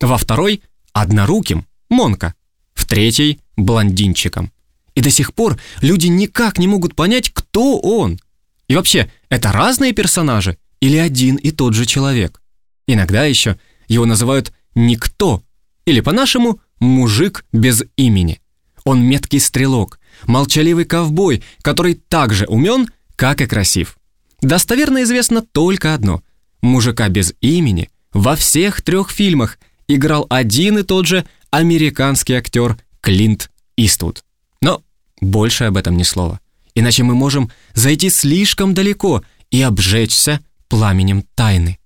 [0.00, 2.34] Во второй– одноруким, Монка.
[2.78, 4.52] В третьей– блондинчиком.
[4.94, 8.20] И до сих пор люди никак не могут понять, кто он.
[8.68, 12.40] И вообще, это разные персонажи или один и тот же человек?
[12.86, 15.42] Иногда еще его называют «никто»
[15.86, 18.40] или по-нашему «мужик без имени».
[18.84, 23.98] Он меткий стрелок, молчаливый ковбой, который так же умен, как и красив.
[24.40, 26.22] Достоверно известно только одно.
[26.62, 33.50] Мужика без имени во всех трех фильмах играл один и тот же американский актер Клинт
[33.76, 34.24] Иствуд.
[34.60, 34.82] Но
[35.20, 36.40] больше об этом ни слова.
[36.74, 41.78] Иначе мы можем зайти слишком далеко и обжечься пламенем тайны.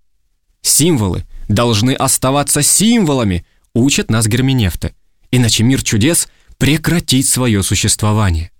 [0.61, 4.94] Символы должны оставаться символами, учат нас герменевты.
[5.31, 8.51] Иначе мир чудес прекратит свое существование.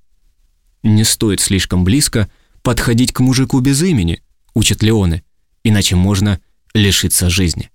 [0.83, 2.31] Не стоит слишком близко
[2.63, 4.23] подходить к мужику без имени,
[4.55, 5.23] учат Леоны,
[5.65, 6.41] иначе можно
[6.75, 7.71] лишиться жизни.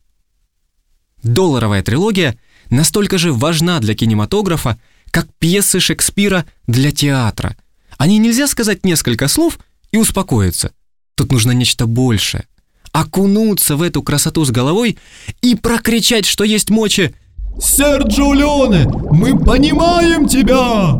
[1.23, 2.37] Долларовая трилогия
[2.69, 4.77] настолько же важна для кинематографа,
[5.11, 7.55] как пьесы Шекспира для театра.
[7.97, 9.59] О ней нельзя сказать несколько слов
[9.91, 10.71] и успокоиться.
[11.15, 12.45] Тут нужно нечто большее.
[12.91, 14.97] Окунуться в эту красоту с головой
[15.41, 17.13] и прокричать, что есть мочи
[17.59, 20.93] Серджио Леоне, мы понимаем тебя!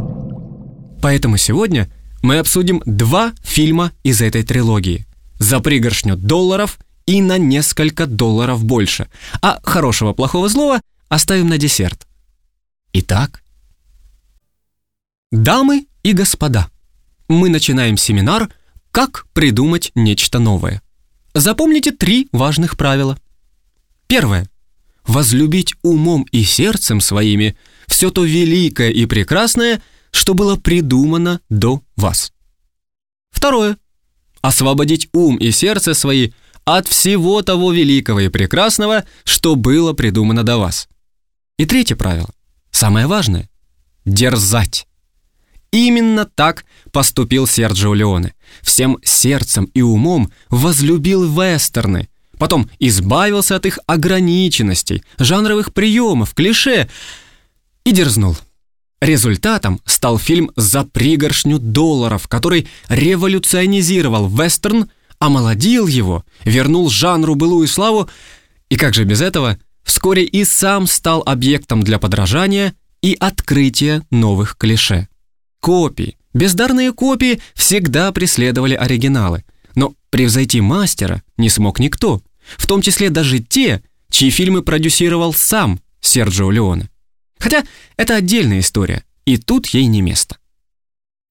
[1.02, 1.88] Поэтому сегодня
[2.24, 5.06] мы обсудим два фильма из этой трилогии.
[5.38, 9.08] «За пригоршню долларов» и «На несколько долларов больше».
[9.42, 12.08] А хорошего, плохого, злого оставим на десерт.
[12.94, 13.44] Итак,
[15.32, 16.70] дамы и господа,
[17.28, 18.50] мы начинаем семинар
[18.92, 20.82] «Как придумать нечто новое».
[21.34, 23.20] Запомните три важных правила.
[24.08, 24.50] Первое.
[25.06, 32.34] Возлюбить умом и сердцем своими все то великое и прекрасное, что было придумано до вас.
[33.30, 33.78] Второе.
[34.42, 36.32] Освободить ум и сердце свои
[36.66, 40.90] от всего того великого и прекрасного, что было придумано до вас.
[41.58, 42.30] И третье правило,
[42.72, 43.50] самое важное–
[44.06, 44.88] дерзать.
[45.72, 48.34] Именно так поступил Серджио Леоне.
[48.62, 56.90] Всем сердцем и умом возлюбил вестерны, потом избавился от их ограниченностей, жанровых приемов, клише
[57.84, 58.38] и дерзнул.
[59.02, 64.90] Результатом стал фильм «За пригоршню долларов», который революционизировал вестерн,
[65.20, 68.10] омолодил его, вернул жанру былую славу
[68.70, 74.58] и, как же без этого, вскоре и сам стал объектом для подражания и открытия новых
[74.58, 75.08] клише.
[75.62, 79.44] Копии, бездарные копии всегда преследовали оригиналы,
[79.76, 82.22] но превзойти мастера не смог никто,
[82.58, 86.90] в том числе даже те, чьи фильмы продюсировал сам Серджио Леоне.
[87.40, 87.64] Хотя
[87.96, 90.38] это отдельная история, и тут ей не место.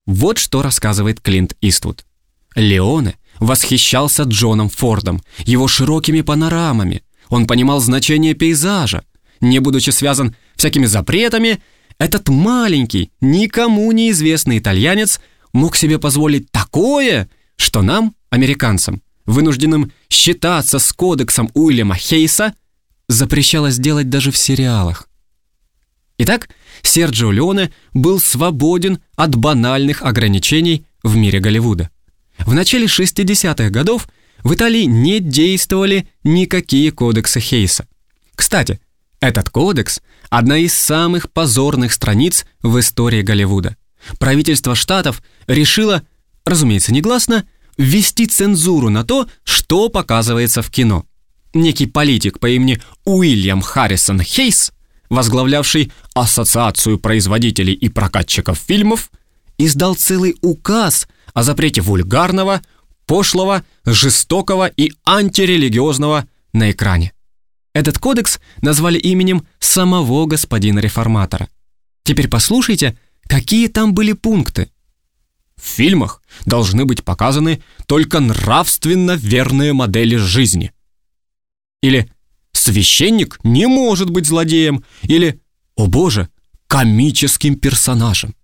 [0.06, 2.06] Вот что рассказывает Клинт Иствуд.
[2.54, 7.02] Леоне восхищался Джоном Фордом, его широкими панорамами.
[7.28, 9.04] Он понимал значение пейзажа.
[9.40, 11.60] Не будучи связан всякими запретами,
[11.98, 15.20] этот маленький, никому неизвестный итальянец
[15.52, 22.54] мог себе позволить такое, что нам, американцам, вынужденным считаться с кодексом Уильяма Хейса,
[23.08, 25.08] запрещалось делать даже в сериалах.
[26.18, 26.48] Итак,
[26.82, 31.90] Серджио Леоне был свободен от банальных ограничений в мире Голливуда.
[32.38, 34.08] В начале 60-х годов
[34.46, 37.86] в Италии не действовали никакие кодексы Хейса.
[38.34, 38.80] Кстати,
[39.20, 43.76] этот кодекс– одна из самых позорных страниц в истории Голливуда.
[44.18, 46.02] Правительство штатов решило,
[46.44, 51.06] разумеется, негласно, ввести цензуру на то, что показывается в кино.
[51.52, 54.72] Некий политик по имени Уильям Харрисон Хейс
[55.08, 59.10] возглавлявший Ассоциацию производителей и прокатчиков фильмов,
[59.58, 62.62] издал целый указ о запрете вульгарного,
[63.06, 67.12] пошлого, жестокого и антирелигиозного на экране.
[67.72, 71.48] Этот кодекс назвали именем самого господина реформатора.
[72.04, 72.96] Теперь послушайте,
[73.28, 74.70] какие там были пункты.
[75.56, 80.72] В фильмах должны быть показаны только нравственно верные модели жизни.
[81.82, 82.10] Или
[82.52, 84.84] священник не может быть злодеем.
[85.02, 85.40] Или,
[85.76, 86.28] о боже,
[86.66, 88.34] комическим персонажем.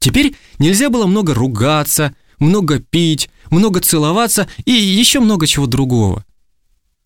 [0.00, 6.24] Теперь нельзя было много ругаться, много пить, много целоваться и еще много чего другого.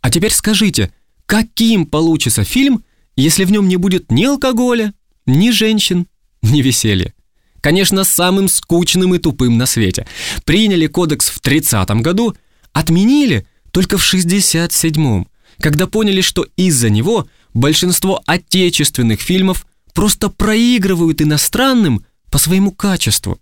[0.00, 0.92] А теперь скажите,
[1.26, 2.84] каким получится фильм,
[3.16, 4.94] если в нем не будет ни алкоголя,
[5.26, 6.06] ни женщин,
[6.42, 7.12] ни веселья?
[7.60, 10.06] Конечно, самым скучным и тупым на свете.
[10.44, 12.34] Приняли кодекс в 30-м году,
[12.72, 15.28] отменили только в 67-м,
[15.60, 23.38] когда поняли, что из-за него большинство отечественных фильмов просто проигрывают иностранным по своему качеству.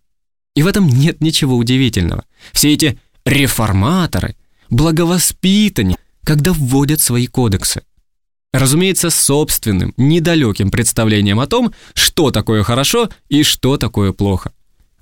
[0.55, 2.24] И в этом нет ничего удивительного.
[2.53, 4.36] Все эти реформаторы,
[4.70, 7.82] благовоспитаннее, когда вводят свои кодексы.
[8.53, 14.53] Разумеется, собственным, недалеким представлением о том, что такое хорошо и что такое плохо.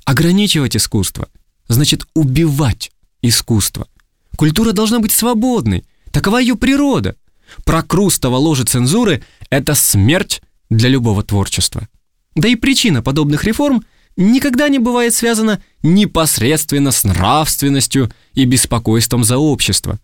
[0.05, 1.29] Ограничивать искусство
[1.69, 2.91] значит убивать
[3.23, 3.89] искусство.
[4.37, 7.17] Культура должна быть свободной, такова ее природа.
[7.65, 11.89] Прокрустово ложе цензуры– это смерть для любого творчества.
[12.35, 13.85] Да и причина подобных реформ
[14.17, 19.99] никогда не бывает связана непосредственно с нравственностью и беспокойством за общество.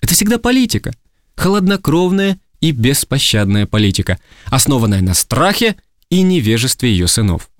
[0.00, 0.94] Это всегда политика,
[1.34, 5.76] холоднокровная и беспощадная политика, основанная на страхе
[6.10, 7.50] и невежестве ее сынов.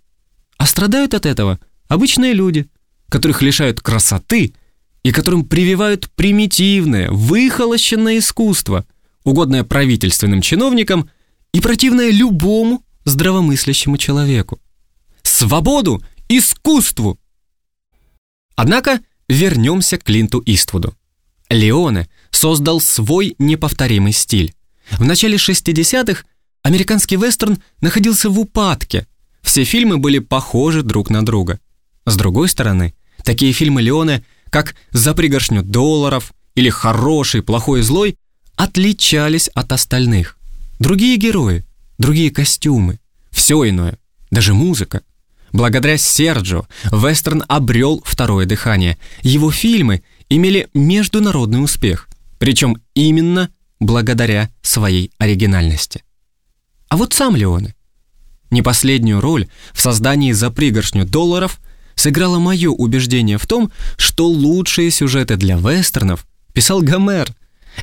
[0.59, 2.66] А страдают от этого обычные люди,
[3.09, 4.55] которых лишают красоты
[5.03, 8.84] и которым прививают примитивное, выхолощенное искусство,
[9.24, 11.11] угодное правительственным чиновникам
[11.53, 14.61] и противное любому здравомыслящему человеку.
[15.27, 17.18] Свободу искусству!
[18.55, 20.97] Однако вернемся к Клинту Иствуду.
[21.51, 24.55] Леоне создал свой неповторимый стиль.
[24.93, 26.22] В начале 60-х
[26.62, 29.09] американский вестерн находился в упадке.
[29.43, 31.59] Все фильмы были похожи друг на друга.
[32.05, 38.16] С другой стороны, такие фильмы Леоне, как «За пригоршню долларов» или «Хороший, плохой, злой»
[38.55, 40.39] отличались от остальных.
[40.79, 41.66] Другие герои,
[41.99, 43.01] другие костюмы,
[43.33, 43.99] все иное,
[44.31, 45.03] даже музыка.
[45.53, 48.99] Благодаря Серджо вестерн обрел второе дыхание.
[49.22, 56.03] Его фильмы имели международный успех, причем именно благодаря своей оригинальности.
[56.88, 57.74] А вот сам Леоне.
[58.51, 61.61] Не последнюю роль в создании «За пригоршню долларов»
[61.94, 67.34] сыграло мое убеждение в том, что лучшие сюжеты для вестернов писал Гомер.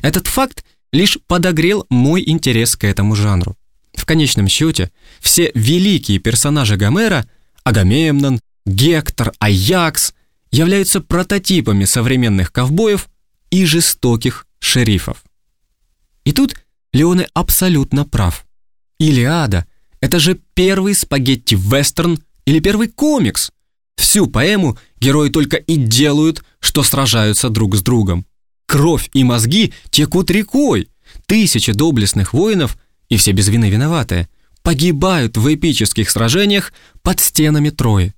[0.02, 3.56] Этот факт лишь подогрел мой интерес к этому жанру.
[3.94, 4.90] В конечном счете,
[5.20, 7.28] все великие персонажи Гомера–
[7.64, 10.14] Агамемнон, Гектор, Аякс–
[10.54, 13.08] являются прототипами современных ковбоев
[13.50, 15.22] и жестоких шерифов.
[16.24, 16.54] И тут
[16.92, 18.46] Леоне абсолютно прав.
[18.98, 19.66] «Илиада»—
[20.00, 23.50] это же первый спагетти-вестерн или первый комикс.
[23.96, 28.24] Всю поэму герои только и делают, что сражаются друг с другом.
[28.66, 30.88] Кровь и мозги текут рекой.
[31.26, 34.28] Тысячи доблестных воинов, и все без вины виноватые,
[34.64, 38.14] погибают в эпических сражениях под стенами Трои.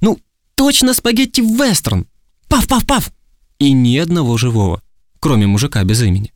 [0.00, 0.18] Ну,
[0.54, 2.06] точно спагетти-вестерн!
[2.48, 3.12] Пав-пав-пав!
[3.58, 4.82] И ни одного живого,
[5.18, 6.32] кроме мужика без имени.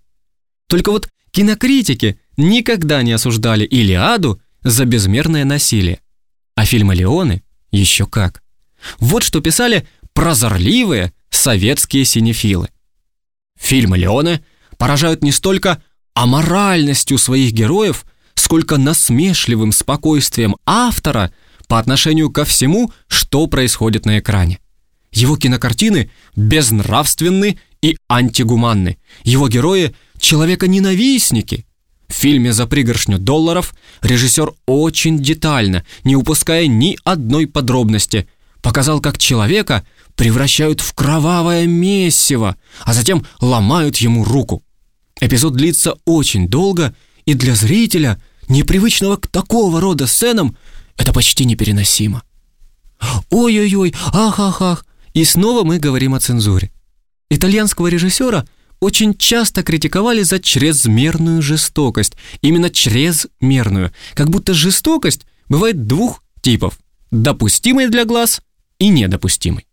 [0.68, 6.00] Только вот кинокритики никогда не осуждали Илиаду за безмерное насилие.
[6.56, 8.42] А фильмы Леоны еще как.
[8.98, 12.70] Вот что писали прозорливые советские синефилы.
[13.58, 14.44] Фильмы Леоны
[14.78, 15.82] поражают не столько
[16.14, 18.04] аморальностью своих героев,
[18.54, 21.32] сколько насмешливым спокойствием автора
[21.66, 24.60] по отношению ко всему, что происходит на экране.
[25.10, 28.98] Его кинокартины безнравственны и антигуманны.
[29.24, 31.66] Его герои– человека-ненавистники.
[32.06, 38.28] В фильме «За пригоршню долларов» режиссер очень детально, не упуская ни одной подробности,
[38.62, 39.84] показал, как человека
[40.14, 44.62] превращают в кровавое месиво, а затем ломают ему руку.
[45.20, 46.94] Эпизод длится очень долго,
[47.26, 50.56] и для зрителя, непривычного к такого рода сценам,
[50.96, 52.22] это почти непереносимо.
[53.30, 54.86] Ой-ой-ой, ах-ах-ах.
[55.12, 56.72] И снова мы говорим о цензуре.
[57.30, 58.46] Итальянского режиссера
[58.80, 62.14] очень часто критиковали за чрезмерную жестокость.
[62.42, 63.92] Именно чрезмерную.
[64.14, 66.78] Как будто жестокость бывает двух типов.
[67.10, 68.42] Допустимой для глаз
[68.78, 69.66] и недопустимой.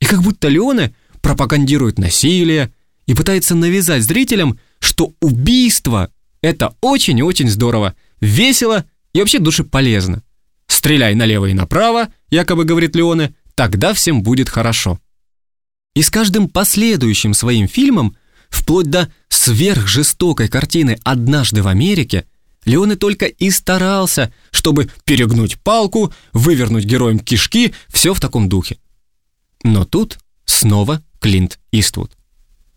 [0.00, 2.72] И как будто Леоне пропагандирует насилие
[3.06, 6.10] и пытается навязать зрителям, что убийство–
[6.42, 10.22] это очень и очень здорово, весело и вообще душеполезно.
[10.66, 14.98] Стреляй налево и направо, якобы говорит Леоне, тогда всем будет хорошо.
[15.94, 18.16] И с каждым последующим своим фильмом,
[18.48, 22.24] вплоть до сверхжестокой картины «Однажды в Америке»,
[22.64, 28.78] Леоне только и старался, чтобы перегнуть палку, вывернуть героям кишки, все в таком духе.
[29.64, 32.16] Но тут снова Клинт Иствуд.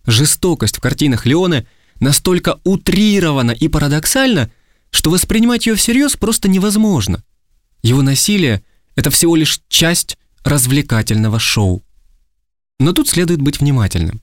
[0.08, 1.68] Жестокость в картинах Леоне
[2.00, 4.52] настолько утрирована и парадоксальна,
[4.96, 7.22] что воспринимать ее всерьез просто невозможно.
[7.84, 8.64] Его насилие—
[8.96, 11.84] это всего лишь часть развлекательного шоу.
[12.80, 14.22] Но тут следует быть внимательным.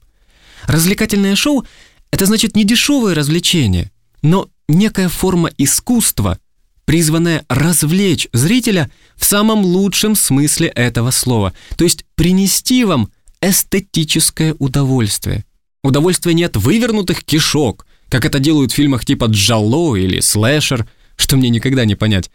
[0.63, 1.63] Развлекательное шоу—
[2.11, 3.91] это значит не дешевое развлечение,
[4.23, 6.39] но некая форма искусства,
[6.85, 13.11] призванная развлечь зрителя в самом лучшем смысле этого слова, то есть принести вам
[13.41, 15.45] эстетическое удовольствие.
[15.83, 21.35] Удовольствие не от вывернутых кишок, как это делают в фильмах типа «Джалло» или «Слэшер», что
[21.35, 22.29] мне никогда не понять,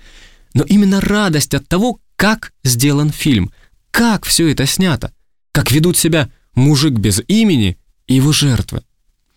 [0.53, 3.53] но именно радость от того, как сделан фильм,
[3.93, 5.13] как все это снято,
[5.53, 8.83] как ведут себя мужик без имени и его жертвы.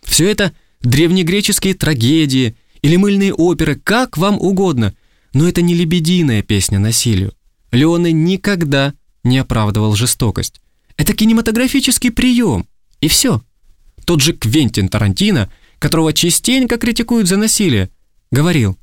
[0.02, 4.96] Все это древнегреческие трагедии или мыльные оперы, как вам угодно,
[5.34, 7.34] но это не лебединая песня насилию.
[7.70, 10.60] Леоне никогда не оправдывал жестокость.
[10.96, 12.66] Это кинематографический прием,
[13.00, 13.44] и все.
[14.04, 15.48] Тот же Квентин Тарантино,
[15.82, 17.90] которого частенько критикуют за насилие,
[18.30, 18.78] говорил,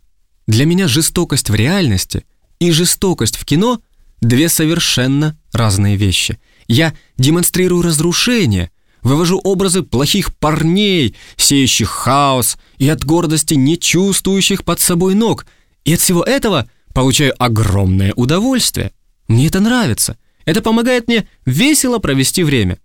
[0.47, 2.26] «Для меня жестокость в реальности
[2.60, 3.82] и жестокость в кино–
[4.22, 6.39] две совершенно разные вещи.
[6.68, 8.70] Я демонстрирую разрушение,
[9.02, 15.45] вывожу образы плохих парней, сеющих хаос и от гордости не чувствующих под собой ног,
[15.86, 18.91] и от всего этого получаю огромное удовольствие.
[19.30, 20.18] Мне это нравится.
[20.43, 22.78] Это помогает мне весело провести время.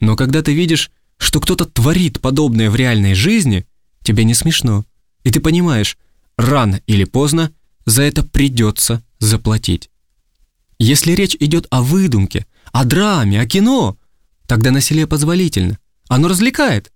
[0.00, 3.66] Но когда ты видишь, что кто-то творит подобное в реальной жизни,
[4.02, 4.84] тебе не смешно.
[5.24, 5.98] И ты понимаешь,
[6.36, 7.52] рано или поздно
[7.84, 9.90] за это придется заплатить.
[10.78, 13.96] Если речь идет о выдумке, о драме, о кино,
[14.46, 15.78] тогда насилие позволительно.
[16.08, 16.92] Оно развлекает.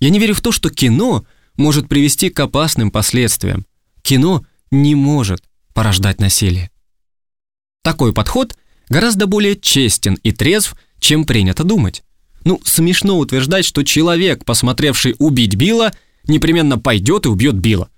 [0.00, 1.24] Я не верю в то, что кино
[1.56, 3.66] может привести к опасным последствиям.
[4.02, 5.44] Кино не может
[5.74, 6.70] порождать насилие.
[7.82, 8.56] Такой подход
[8.88, 12.02] гораздо более честен и трезв, чем принято думать.
[12.44, 15.92] Ну, смешно утверждать, что человек, посмотревший «Убить Билла»,
[16.24, 17.88] непременно пойдет и убьет Билла.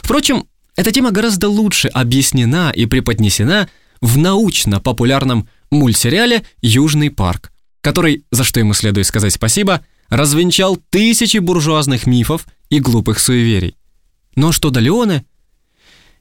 [0.00, 3.68] Впрочем, эта тема гораздо лучше объяснена и преподнесена
[4.00, 12.06] в научно-популярном мультсериале «Южный парк», который, за что ему следует сказать спасибо, развенчал тысячи буржуазных
[12.06, 13.76] мифов и глупых суеверий.
[14.34, 15.24] Но что до Леоне?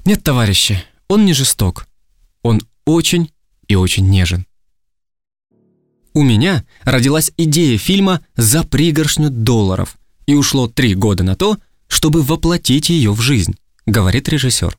[0.05, 1.87] Нет, товарищи, он не жесток.
[2.41, 3.31] Он очень
[3.67, 4.45] и очень нежен.
[6.13, 11.57] У меня родилась идея фильма «За пригоршню долларов», и ушло три года на то,
[11.87, 13.55] чтобы воплотить ее в жизнь,
[13.85, 14.77] говорит режиссер.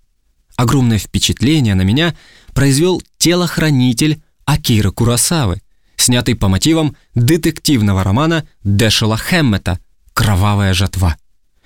[0.57, 2.15] Огромное впечатление на меня
[2.53, 5.63] произвел телохранитель Акира Курасавы,
[5.97, 9.79] снятый по мотивам детективного романа Дэшела Хэммета
[10.13, 11.17] «Кровавая жатва».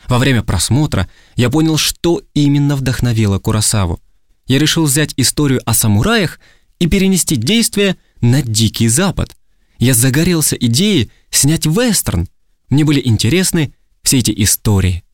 [0.06, 3.98] Во время просмотра я понял, что именно вдохновило Курасаву.
[4.46, 6.38] Я решил взять историю о самураях
[6.78, 9.36] и перенести действие на Дикий Запад–
[9.78, 12.28] я загорелся идеей снять вестерн.
[12.68, 15.04] Мне были интересны все эти истории.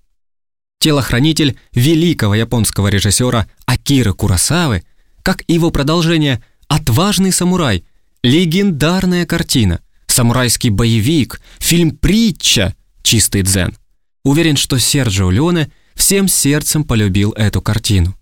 [0.79, 4.83] Телохранитель великого японского режиссера Акиры Курасавы,
[5.23, 7.85] как и его продолжение «Отважный самурай»,
[8.23, 13.77] легендарная картина, самурайский боевик, фильм «Притча», чистый дзен.
[14.25, 18.17] Уверен, что Серджио Леоне всем сердцем полюбил эту картину.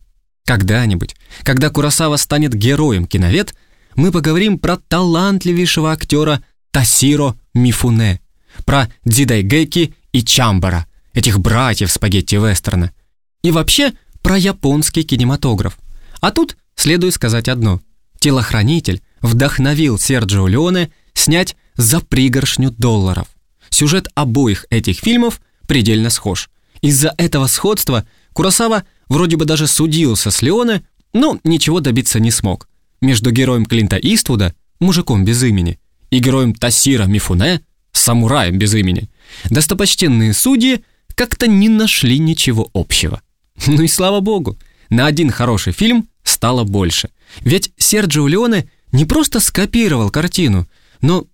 [0.45, 3.55] Когда-нибудь, когда Курасава станет героем киновед–
[3.97, 8.20] мы поговорим про талантливейшего актера Тасиро Мифуне,
[8.64, 12.93] про Дзидайгеки и Чамбара, этих братьев спагетти-вестерна,
[13.43, 15.78] и вообще про японский кинематограф.
[16.20, 17.80] А тут следует сказать одно.
[18.18, 23.28] Телохранитель вдохновил Серджио Леоне снять «За пригоршню долларов».
[23.70, 26.51] Сюжет обоих этих фильмов предельно схож.
[26.82, 30.82] Из-за этого сходства Куросава вроде бы даже судился с Леоне,
[31.12, 32.69] но ничего добиться не смог
[33.01, 35.78] между героем Клинта Иствуда, мужиком без имени,
[36.11, 37.61] и героем Тасира Мифуне,
[37.92, 39.09] самураем без имени,
[39.48, 40.84] достопочтенные судьи
[41.14, 43.22] как-то не нашли ничего общего.
[43.66, 47.11] Ну и слава богу, на один хороший фильм стало больше.
[47.40, 50.66] Ведь Серджио Леоне не просто скопировал картину,
[51.01, 51.26] но...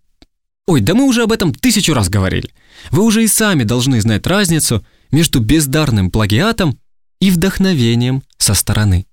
[0.66, 2.50] Ой, да мы уже об этом тысячу раз говорили.
[2.90, 6.78] Вы уже и сами должны знать разницу между бездарным плагиатом
[7.20, 9.06] и вдохновением со стороны.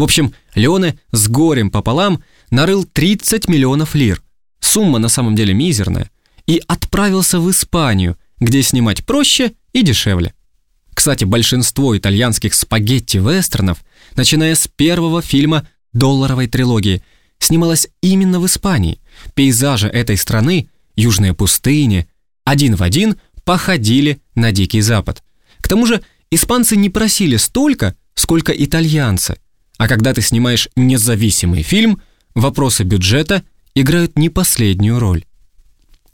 [0.00, 4.22] В общем, Леоне с горем пополам нарыл 30 миллионов лир.
[4.58, 6.10] Сумма на самом деле мизерная.
[6.46, 10.32] И отправился в Испанию, где снимать проще и дешевле.
[10.94, 13.84] Кстати, большинство итальянских спагетти-вестернов,
[14.16, 17.02] начиная с первого фильма долларовой трилогии,
[17.38, 19.02] снималось именно в Испании.
[19.34, 22.08] Пейзажи этой страны, южные пустыни,
[22.46, 25.22] один в один походили на Дикий Запад.
[25.58, 29.36] К тому же испанцы не просили столько, сколько итальянцы.
[29.80, 32.02] А когда ты снимаешь независимый фильм,
[32.34, 35.24] вопросы бюджета играют не последнюю роль.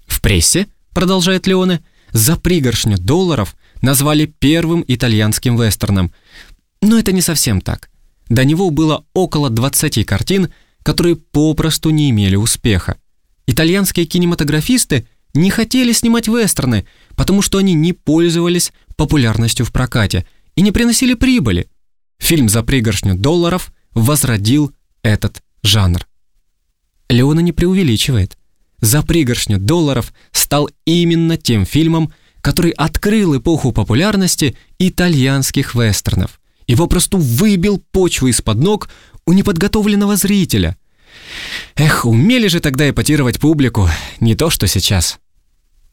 [0.07, 1.81] В прессе, продолжает Леоне,
[2.13, 6.13] за пригоршню долларов назвали первым итальянским вестерном.
[6.81, 7.91] Но это не совсем так.
[8.29, 10.51] До него было около 20 картин,
[10.85, 12.99] которые попросту не имели успеха.
[13.49, 16.87] Итальянские кинематографисты не хотели снимать вестерны,
[17.17, 21.69] потому что они не пользовались популярностью в прокате и не приносили прибыли.
[22.19, 26.07] Фильм «За пригоршню долларов» возродил этот жанр.
[27.09, 28.37] Леона не преувеличивает.
[28.81, 37.19] «За пригоршню долларов» стал именно тем фильмом, который открыл эпоху популярности итальянских вестернов и попросту
[37.19, 38.91] выбил почву из-под ног
[39.25, 40.77] у неподготовленного зрителя.
[41.75, 43.89] Эх, умели же тогда эпатировать публику,
[44.21, 45.19] не то что сейчас.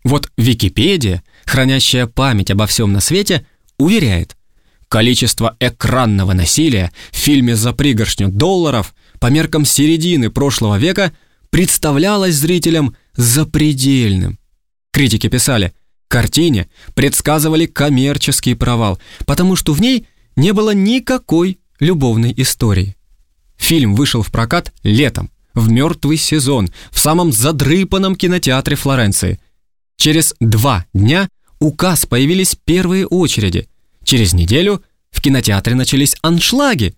[0.03, 3.45] Вот Википедия, хранящая память обо всем на свете,
[3.77, 4.35] уверяет,
[4.93, 11.13] количество экранного насилия в фильме «За пригоршню долларов» по меркам середины прошлого века
[11.49, 14.37] представлялось зрителям запредельным.
[14.91, 15.73] Критики писали,
[16.07, 22.95] картине предсказывали коммерческий провал, потому что в ней не было никакой любовной истории.
[23.57, 29.39] Фильм вышел в прокат летом, в мертвый сезон, в самом задрыпанном кинотеатре Флоренции–
[29.95, 31.29] Через два дня
[31.59, 33.69] у касс появились первые очереди.
[34.03, 36.95] Через неделю в кинотеатре начались аншлаги.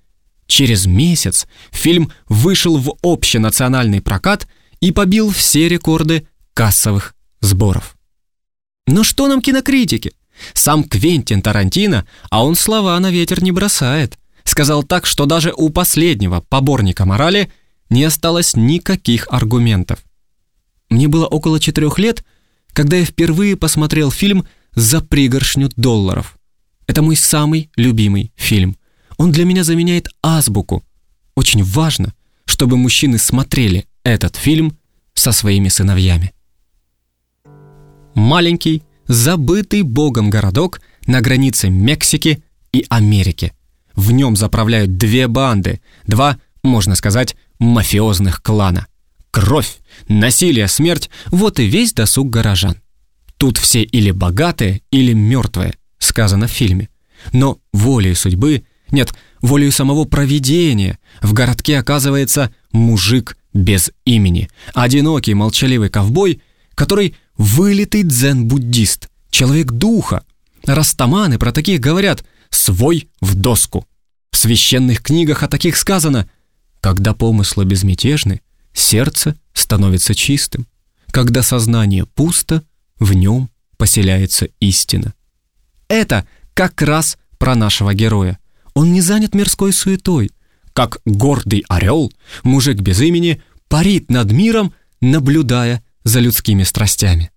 [0.48, 4.48] Через месяц фильм вышел в общенациональный прокат
[4.80, 7.98] и побил все рекорды кассовых сборов.
[8.88, 10.14] Но что нам кинокритики?
[10.54, 14.18] Сам Квентин Тарантино, а он слова на ветер не бросает.
[14.44, 17.52] Сказал так, что даже у последнего поборника морали
[17.90, 20.04] не осталось никаких аргументов.
[20.90, 22.24] Мне было около четырех лет,
[22.74, 24.46] когда я впервые посмотрел фильм
[24.76, 26.38] «За пригоршню долларов».
[26.88, 28.78] Это мой самый любимый фильм.
[29.18, 30.84] Он для меня заменяет азбуку.
[31.36, 32.14] Очень важно,
[32.46, 34.78] чтобы мужчины смотрели этот фильм
[35.14, 36.34] со своими сыновьями.
[38.14, 43.54] Маленький, забытый богом городок на границе Мексики и Америки.
[43.96, 48.88] В нем заправляют две банды, два, можно сказать, мафиозных клана–
[49.36, 52.78] Кровь, насилие, смерть– вот и весь досуг горожан.
[53.36, 55.76] Тут все или богатые, или мертвые,
[56.06, 56.90] сказано в фильме.
[57.34, 65.90] Но волей судьбы, нет, волей самого провидения, в городке оказывается мужик без имени, одинокий молчаливый
[65.90, 66.42] ковбой,
[66.76, 70.24] который вылитый дзен-буддист, человек духа.
[70.66, 73.86] Растаманы про таких говорят «свой в доску».
[74.32, 76.30] В священных книгах о таких сказано
[76.82, 78.42] «когда помыслы безмятежны,
[78.74, 80.68] сердце становится чистым.
[81.12, 82.64] Когда сознание пусто,
[83.00, 85.14] в нем поселяется истина.
[85.88, 88.40] Это как раз про нашего героя.
[88.74, 90.32] Он не занят мирской суетой.
[90.74, 92.12] Как гордый орел,
[92.44, 97.32] мужик без имени, парит над миром, наблюдая за людскими страстями.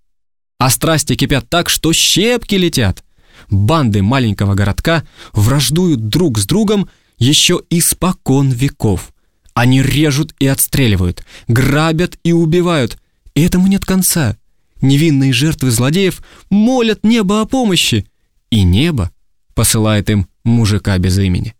[0.57, 3.03] А страсти кипят так, что щепки летят.
[3.49, 9.13] Банды маленького городка враждуют друг с другом еще испокон веков–
[9.59, 12.97] они режут и отстреливают, грабят и убивают.
[13.35, 14.37] И этому нет конца.
[14.79, 18.08] Невинные жертвы злодеев молят небо о помощи.
[18.49, 19.11] И небо
[19.53, 21.55] посылает им мужика без имени.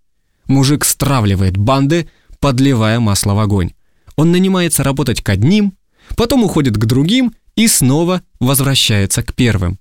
[0.48, 2.10] Мужик стравливает банды,
[2.40, 3.72] подливая масло в огонь.
[4.16, 5.74] Он нанимается работать к одним,
[6.16, 9.80] потом уходит к другим и снова возвращается к первым.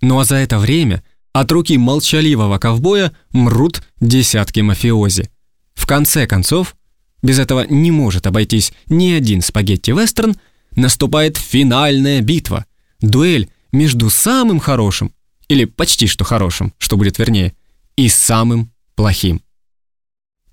[0.00, 1.02] Ну а за это время
[1.32, 5.30] от руки молчаливого ковбоя мрут десятки мафиози.
[5.74, 6.74] В конце концов,
[7.22, 10.36] без этого не может обойтись ни один спагетти-вестерн,
[10.74, 12.66] наступает финальная битва.
[13.00, 15.12] Дуэль между самым хорошим,
[15.48, 17.54] или почти что хорошим, что будет вернее,
[17.96, 19.42] и самым плохим.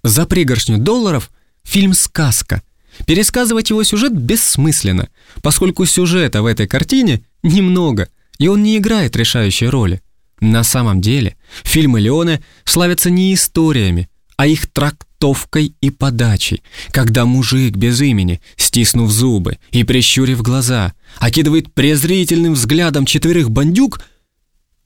[0.04, 1.32] За пригоршню долларов
[1.64, 2.62] фильм «Сказка».
[3.08, 5.10] Пересказывать его сюжет бессмысленно,
[5.42, 10.02] поскольку сюжета в этой картине немного, и он не играет решающей роли.
[10.40, 17.76] На самом деле, фильмы Леоне славятся не историями, а их трактовкой и подачей, когда мужик
[17.76, 24.02] без имени, стиснув зубы и прищурив глаза, окидывает презрительным взглядом четверых бандюк,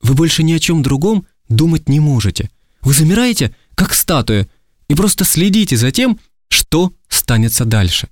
[0.02, 2.50] вы больше ни о чем другом думать не можете.
[2.82, 4.48] Вы замираете, как статуя,
[4.88, 6.20] и просто следите за тем,
[6.50, 8.10] что станется дальше.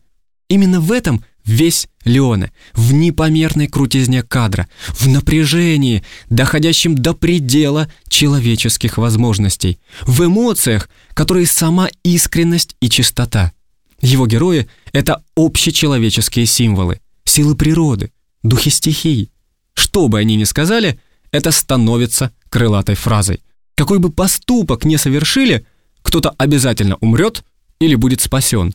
[0.50, 8.98] Именно в этом весь Леоне, в непомерной крутизне кадра, в напряжении, доходящем до предела человеческих
[8.98, 13.54] возможностей, в эмоциях, которые сама искренность и чистота.
[14.02, 18.12] Его герои— это общечеловеческие символы, силы природы,
[18.44, 19.32] духи стихий.
[19.74, 21.00] Что бы они ни сказали,
[21.36, 23.44] это становится крылатой фразой.
[23.76, 25.68] Какой бы поступок ни совершили,
[26.02, 27.44] кто-то обязательно умрет
[27.80, 28.74] или будет спасен.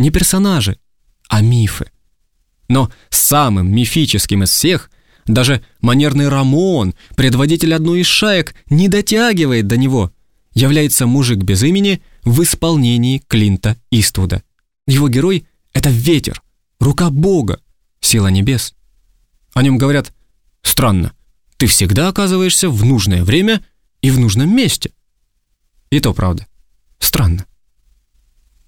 [0.00, 0.76] Не персонажи,
[1.28, 1.92] а мифы.
[2.68, 4.90] Но самым мифическим из всех
[5.26, 10.12] даже манерный Рамон, предводитель одной из шаек, не дотягивает до него,
[10.52, 14.42] является мужик без имени в исполнении Клинта Иствуда.
[14.88, 16.42] Его герой— это ветер,
[16.80, 17.60] рука Бога,
[18.00, 18.74] сила небес.
[19.54, 20.12] О нем говорят
[20.62, 21.12] «Странно,
[21.56, 23.64] ты всегда оказываешься в нужное время
[24.00, 24.92] и в нужном месте».
[25.90, 26.46] И то правда.
[26.98, 27.46] Странно.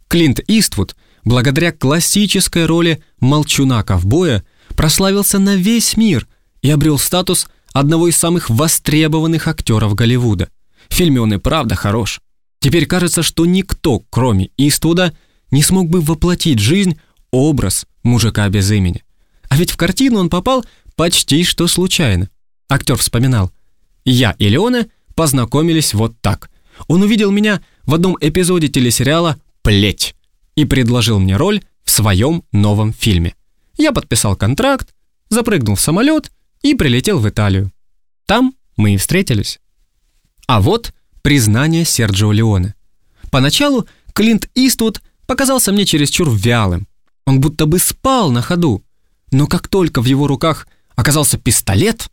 [0.08, 4.44] Клинт Иствуд, благодаря классической роли молчуна-ковбоя,
[4.76, 6.28] прославился на весь мир
[6.62, 10.48] и обрел статус одного из самых востребованных актеров Голливуда.
[10.88, 12.20] В фильме он и правда хорош.
[12.60, 15.16] Теперь кажется, что никто, кроме Иствуда,
[15.50, 16.98] не смог бы воплотить жизнь
[17.30, 19.04] образ мужика без имени.
[19.48, 20.64] А ведь в картину он попал
[20.94, 22.30] почти что случайно.
[22.68, 23.52] Актер вспоминал.
[24.04, 26.50] «Я и Леона познакомились вот так.
[26.88, 30.14] Он увидел меня в одном эпизоде телесериала «Плеть»
[30.54, 33.34] и предложил мне роль в своем новом фильме.
[33.76, 34.94] Я подписал контракт,
[35.28, 36.30] запрыгнул в самолет
[36.62, 37.72] и прилетел в Италию.
[38.26, 39.60] Там мы и встретились.
[40.46, 40.92] А вот
[41.22, 42.74] признание Серджио Леоне.
[43.30, 46.86] Поначалу Клинт Иствуд показался мне чересчур вялым.
[47.26, 48.82] Он будто бы спал на ходу.
[49.32, 52.08] Но как только в его руках оказался пистолет,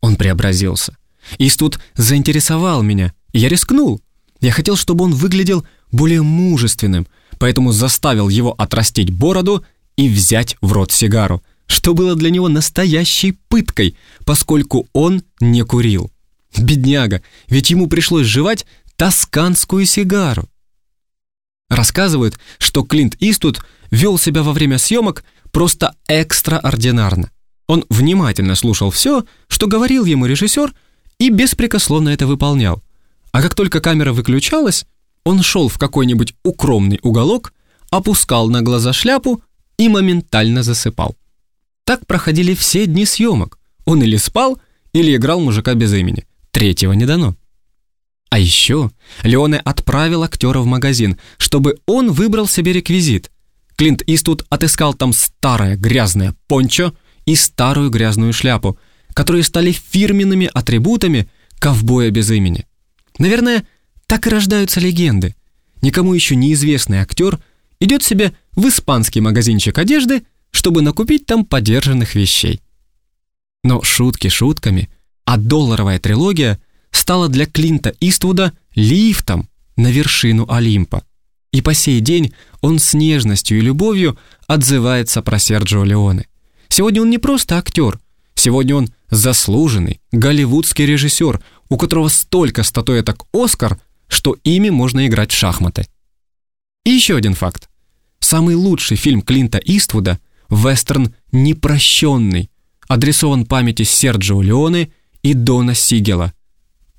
[0.00, 0.96] он преобразился.
[1.38, 4.00] Иствуд заинтересовал меня, и я рискнул.
[4.40, 7.06] Я хотел, чтобы он выглядел более мужественным,
[7.38, 9.64] поэтому заставил его отрастить бороду
[9.96, 16.10] и взять в рот сигару, что было для него настоящей пыткой, поскольку он не курил.
[16.56, 18.64] Бедняга, ведь ему пришлось жевать
[18.96, 20.48] тосканскую сигару.
[21.68, 27.30] Рассказывают, что Клинт Иствуд вел себя во время съемок просто экстраординарно.
[27.68, 30.74] Он внимательно слушал все, что говорил ему режиссер,
[31.18, 32.82] и беспрекословно это выполнял.
[33.30, 34.86] А как только камера выключалась,
[35.24, 37.52] он шел в какой-нибудь укромный уголок,
[37.90, 39.42] опускал на глаза шляпу
[39.76, 41.14] и моментально засыпал.
[41.84, 43.58] Так проходили все дни съемок.
[43.84, 44.58] Он или спал,
[44.92, 46.26] или играл мужика без имени.
[46.50, 47.36] Третьего не дано.
[48.30, 48.90] А еще
[49.22, 53.30] Леоне отправил актера в магазин, чтобы он выбрал себе реквизит.
[53.76, 56.94] Клинт Иствуд отыскал там старое грязное пончо
[57.28, 58.78] и старую грязную шляпу,
[59.12, 62.64] которые стали фирменными атрибутами ковбоя без имени.
[63.18, 63.66] Наверное,
[64.06, 65.34] так и рождаются легенды.
[65.82, 67.38] Никому еще неизвестный актер
[67.80, 70.22] идет себе в испанский магазинчик одежды,
[70.52, 72.62] чтобы накупить там подержанных вещей.
[73.62, 74.88] Но шутки шутками,
[75.26, 76.58] а долларовая трилогия
[76.92, 81.04] стала для Клинта Иствуда лифтом на вершину Олимпа.
[81.52, 86.26] И по сей день он с нежностью и любовью отзывается про Серджио Леоне.
[86.68, 87.98] Сегодня он не просто актер,
[88.34, 95.36] сегодня он заслуженный голливудский режиссер, у которого столько статуэток «Оскар», что ими можно играть в
[95.36, 95.86] шахматы.
[96.84, 97.68] И еще один факт.
[98.20, 100.18] Самый лучший фильм Клинта Иствуда–
[100.50, 102.50] вестерн «Непрощенный»,
[102.88, 104.92] адресован памяти Серджио Леоне
[105.22, 106.32] и Дона Сигела,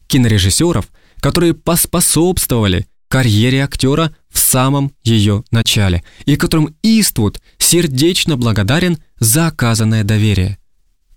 [0.07, 0.87] кинорежиссеров,
[1.19, 10.03] которые поспособствовали карьере актера в самом ее начале и которым Иствуд сердечно благодарен за оказанное
[10.03, 10.57] доверие.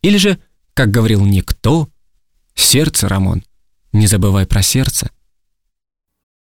[0.03, 0.39] Или же,
[0.75, 1.89] как говорил никто,
[2.55, 3.45] сердце, Рамон,
[3.93, 5.11] не забывай про сердце.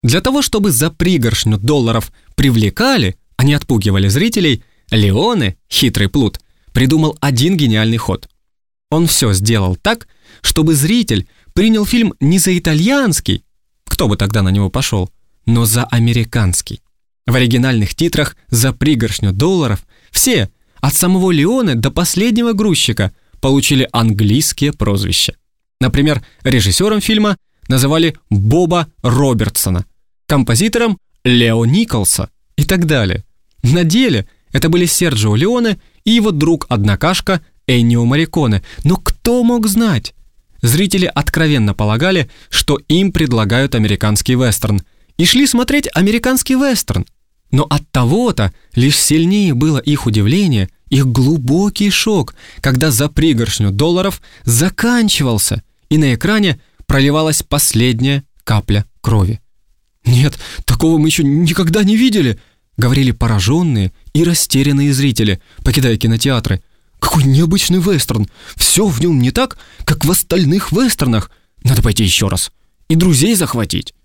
[0.02, 6.40] Для того, чтобы за пригоршню долларов привлекали, а не отпугивали зрителей, Леоне, хитрый плут,
[6.72, 8.28] придумал один гениальный ход.
[8.90, 10.07] Он все сделал так,
[10.42, 13.44] чтобы зритель принял фильм не за итальянский,
[13.84, 15.11] кто бы тогда на него пошел,
[15.47, 16.80] но за американский.
[17.26, 24.72] В оригинальных титрах за пригоршню долларов все, от самого Леоне до последнего грузчика, получили английские
[24.72, 25.34] прозвища.
[25.80, 27.36] Например, режиссером фильма
[27.68, 29.84] называли Боба Робертсона,
[30.26, 33.24] композитором Лео Николса и так далее.
[33.62, 38.62] На деле это были Серджио Леоне и его друг-однокашка Эннио Мариконе.
[38.84, 40.14] Но кто мог знать?
[40.62, 44.82] Зрители откровенно полагали, что им предлагают американский вестерн,
[45.16, 47.06] и шли смотреть американский вестерн.
[47.50, 54.20] Но от того-то лишь сильнее было их удивление, их глубокий шок, когда за пригоршню долларов
[54.44, 59.40] заканчивался, и на экране проливалась последняя капля крови.
[60.04, 62.38] «Нет, такого мы еще никогда не видели!»—
[62.76, 66.62] говорили пораженные и растерянные зрители, покидая кинотеатры.
[67.00, 68.28] «Какой необычный вестерн!
[68.54, 71.30] Все в нем не так, как в остальных вестернах!
[71.62, 72.52] Надо пойти еще раз
[72.88, 73.95] и друзей захватить!»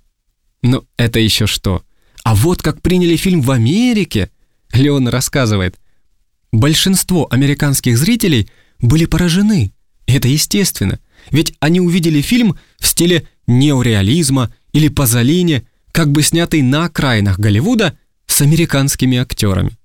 [0.62, 1.84] Но это еще что?
[2.24, 4.30] А вот как приняли фильм в Америке,
[4.74, 5.80] Леон рассказывает.
[6.52, 8.50] Большинство американских зрителей
[8.80, 9.74] были поражены.
[10.06, 11.00] Это естественно,
[11.30, 17.98] ведь они увидели фильм в стиле неореализма или Пазолини, как бы снятый на окраинах Голливуда
[18.28, 19.78] с американскими актерами.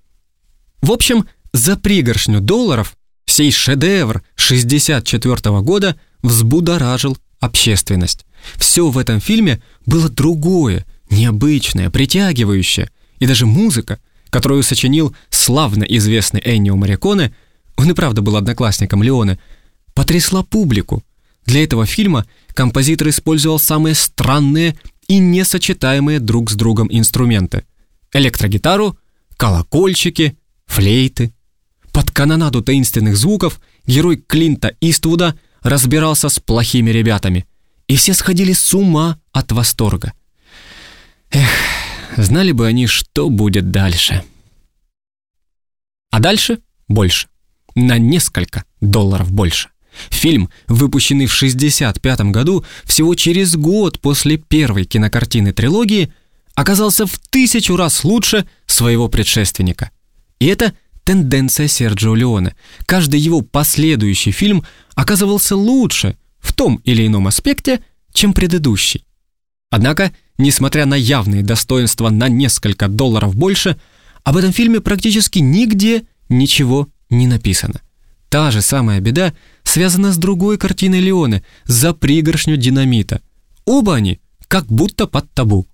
[0.83, 2.97] В общем, за пригоршню долларов
[3.27, 8.25] сей шедевр 64 года взбудоражил общественность.
[8.57, 12.91] Все в этом фильме было другое, необычное, притягивающее.
[13.19, 13.99] И даже музыка,
[14.31, 17.35] которую сочинил славно известный Эннио Мариконе,
[17.77, 19.39] он и правда был одноклассником Леоне,
[19.95, 21.03] потрясла публику.
[21.45, 24.77] Для этого фильма композитор использовал самые странные
[25.09, 27.65] и несочетаемые друг с другом инструменты.
[28.13, 28.99] Электрогитару,
[29.37, 30.37] колокольчики,
[30.67, 31.33] флейты.
[31.93, 37.47] Под канонаду таинственных звуков герой Клинта Иствуда разбирался с плохими ребятами.
[37.89, 40.13] И все сходили с ума от восторга.
[41.31, 41.49] Эх,
[42.17, 44.25] знали бы они, что будет дальше.
[46.11, 47.29] А дальше больше.
[47.75, 49.71] На несколько долларов больше.
[50.11, 56.13] Фильм, выпущенный в 1965 году, всего через год после первой кинокартины трилогии,
[56.55, 59.91] оказался в тысячу раз лучше своего предшественника.
[60.39, 60.75] И это
[61.05, 62.57] тенденция Серджио Леоне.
[62.85, 64.65] Каждый его последующий фильм
[64.95, 66.17] оказывался лучше
[66.47, 67.81] в том или ином аспекте,
[68.13, 69.05] чем предыдущий.
[69.71, 73.77] Однако, несмотря на явные достоинства на несколько долларов больше,
[74.25, 77.81] об этом фильме практически нигде ничего не написано.
[78.29, 83.21] Та же самая беда связана с другой картиной Леоне «За пригоршню динамита».
[83.65, 85.67] Оба они как будто под табу.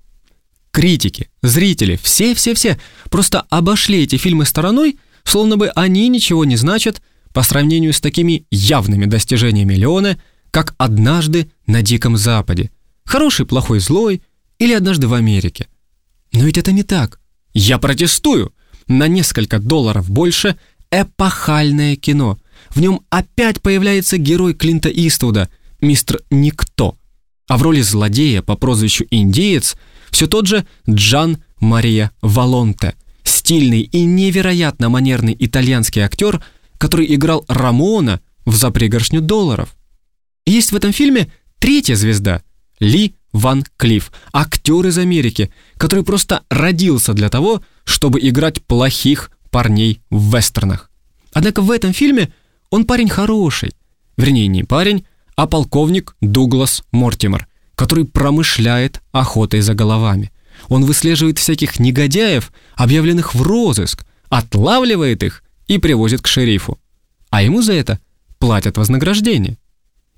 [0.71, 2.79] Критики, зрители, все-все-все
[3.11, 7.03] просто обошли эти фильмы стороной, словно бы они ничего не значат
[7.33, 10.19] по сравнению с такими явными достижениями Леоне,
[10.53, 12.71] как «Однажды на Диком Западе»,
[13.05, 14.23] «Хороший, плохой, злой»
[14.59, 15.67] или «Однажды в Америке».
[16.33, 17.21] Но ведь это не так.
[17.55, 18.55] Я протестую.
[18.87, 20.57] На несколько долларов больше
[20.91, 22.39] эпохальное кино.
[22.71, 25.49] В нем опять появляется герой Клинта Иствуда,
[25.81, 26.97] мистер Никто.
[27.49, 29.77] А в роли злодея по прозвищу Индеец
[30.11, 32.95] все тот же Джан Мария Валонте,
[33.25, 36.45] стильный и невероятно манерный итальянский актер,
[36.77, 39.75] который играл Рамона в «За пригоршню долларов».
[40.47, 42.43] Есть в этом фильме третья звезда–
[42.83, 50.01] Ли Ван Клифф, актер из Америки, который просто родился для того, чтобы играть плохих парней
[50.11, 50.91] в вестернах.
[51.33, 52.33] Однако в этом фильме
[52.71, 53.71] он парень хороший.
[54.17, 60.33] Вернее, не парень, а полковник Дуглас Мортимер, который промышляет охотой за головами.
[60.69, 66.79] Он выслеживает всяких негодяев, объявленных в розыск, отлавливает их и привозит к шерифу.
[67.31, 68.01] А ему за это
[68.39, 69.57] платят вознаграждение.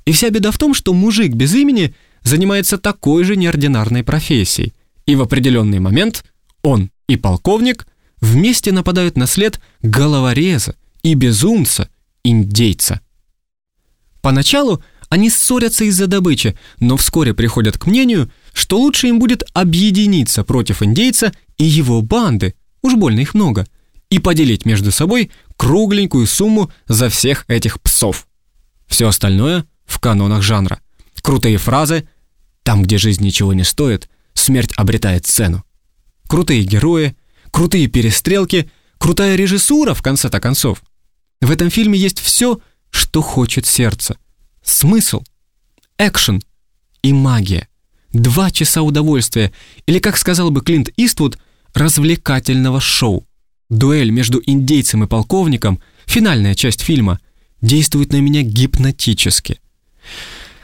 [0.05, 4.75] И вся беда в том, что мужик без имени занимается такой же неординарной профессией.
[5.07, 6.25] И в определенный момент
[6.63, 7.87] он и полковник
[8.21, 11.91] вместе нападают на след головореза и безумца,
[12.23, 13.01] индейца.
[14.23, 20.45] Поначалу они ссорятся из-за добычи, но вскоре приходят к мнению, что лучше им будет объединиться
[20.45, 23.67] против индейца и его банды, уж больно их много,
[24.09, 28.27] и поделить между собой кругленькую сумму за всех этих псов.
[28.87, 30.81] Все остальное в канонах жанра.
[31.23, 32.09] Крутые фразы
[32.63, 35.65] «Там, где жизнь ничего не стоит, смерть обретает цену».
[36.29, 37.17] Крутые герои,
[37.51, 40.83] крутые перестрелки, крутая режиссура в конце-то концов.
[41.41, 42.61] В этом фильме есть все,
[42.91, 44.17] что хочет сердце.
[44.63, 45.23] Смысл,
[45.99, 46.43] экшен
[47.03, 47.69] и магия.
[48.13, 49.53] Два часа удовольствия,
[49.87, 51.39] или, как сказал бы Клинт Иствуд,
[51.75, 53.27] развлекательного шоу.
[53.69, 57.19] Дуэль между индейцем и полковником, финальная часть фильма,
[57.61, 59.61] действует на меня гипнотически.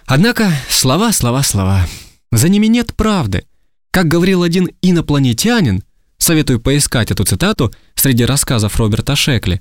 [0.07, 1.87] Однако слова, слова, слова.
[2.33, 3.45] За ними нет правды.
[3.91, 5.83] Как говорил один инопланетянин,
[6.19, 9.61] советую поискать эту цитату среди рассказов Роберта Шекли,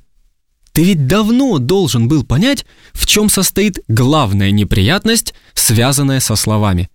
[0.71, 6.89] ты ведь давно должен был понять, в чем состоит главная неприятность, связанная со словами.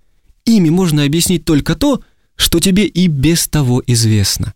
[0.44, 2.00] Ими можно объяснить только то,
[2.36, 4.54] что тебе и без того известно.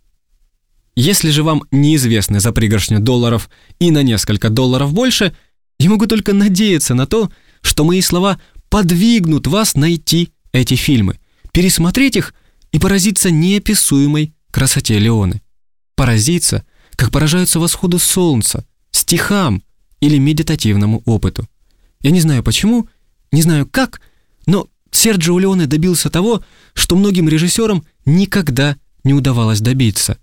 [0.95, 5.35] Если же вам неизвестны за пригоршню долларов и на несколько долларов больше,
[5.79, 7.31] я могу только надеяться на то,
[7.68, 8.40] что мои слова
[8.70, 11.18] подвигнут вас найти эти фильмы,
[11.52, 12.34] пересмотреть их
[12.72, 15.42] и поразиться неописуемой красоте Леоны.
[15.94, 16.64] Поразиться,
[16.96, 19.62] как поражаются восходу солнца, стихам
[20.00, 21.46] или медитативному опыту.
[22.00, 22.88] Я не знаю почему,
[23.32, 24.00] не знаю как,
[24.46, 26.42] но Серджио Леоне добился того,
[26.72, 30.16] что многим режиссерам никогда не удавалось добиться.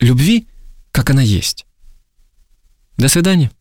[0.00, 0.48] Любви,
[0.90, 1.64] как она есть.
[2.96, 3.52] До свидания.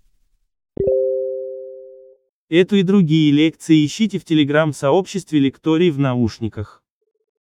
[2.50, 6.82] Эту и другие лекции ищите в телеграм-сообществе лекторий в наушниках.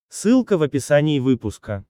[0.08, 1.84] Ссылка в описании выпуска.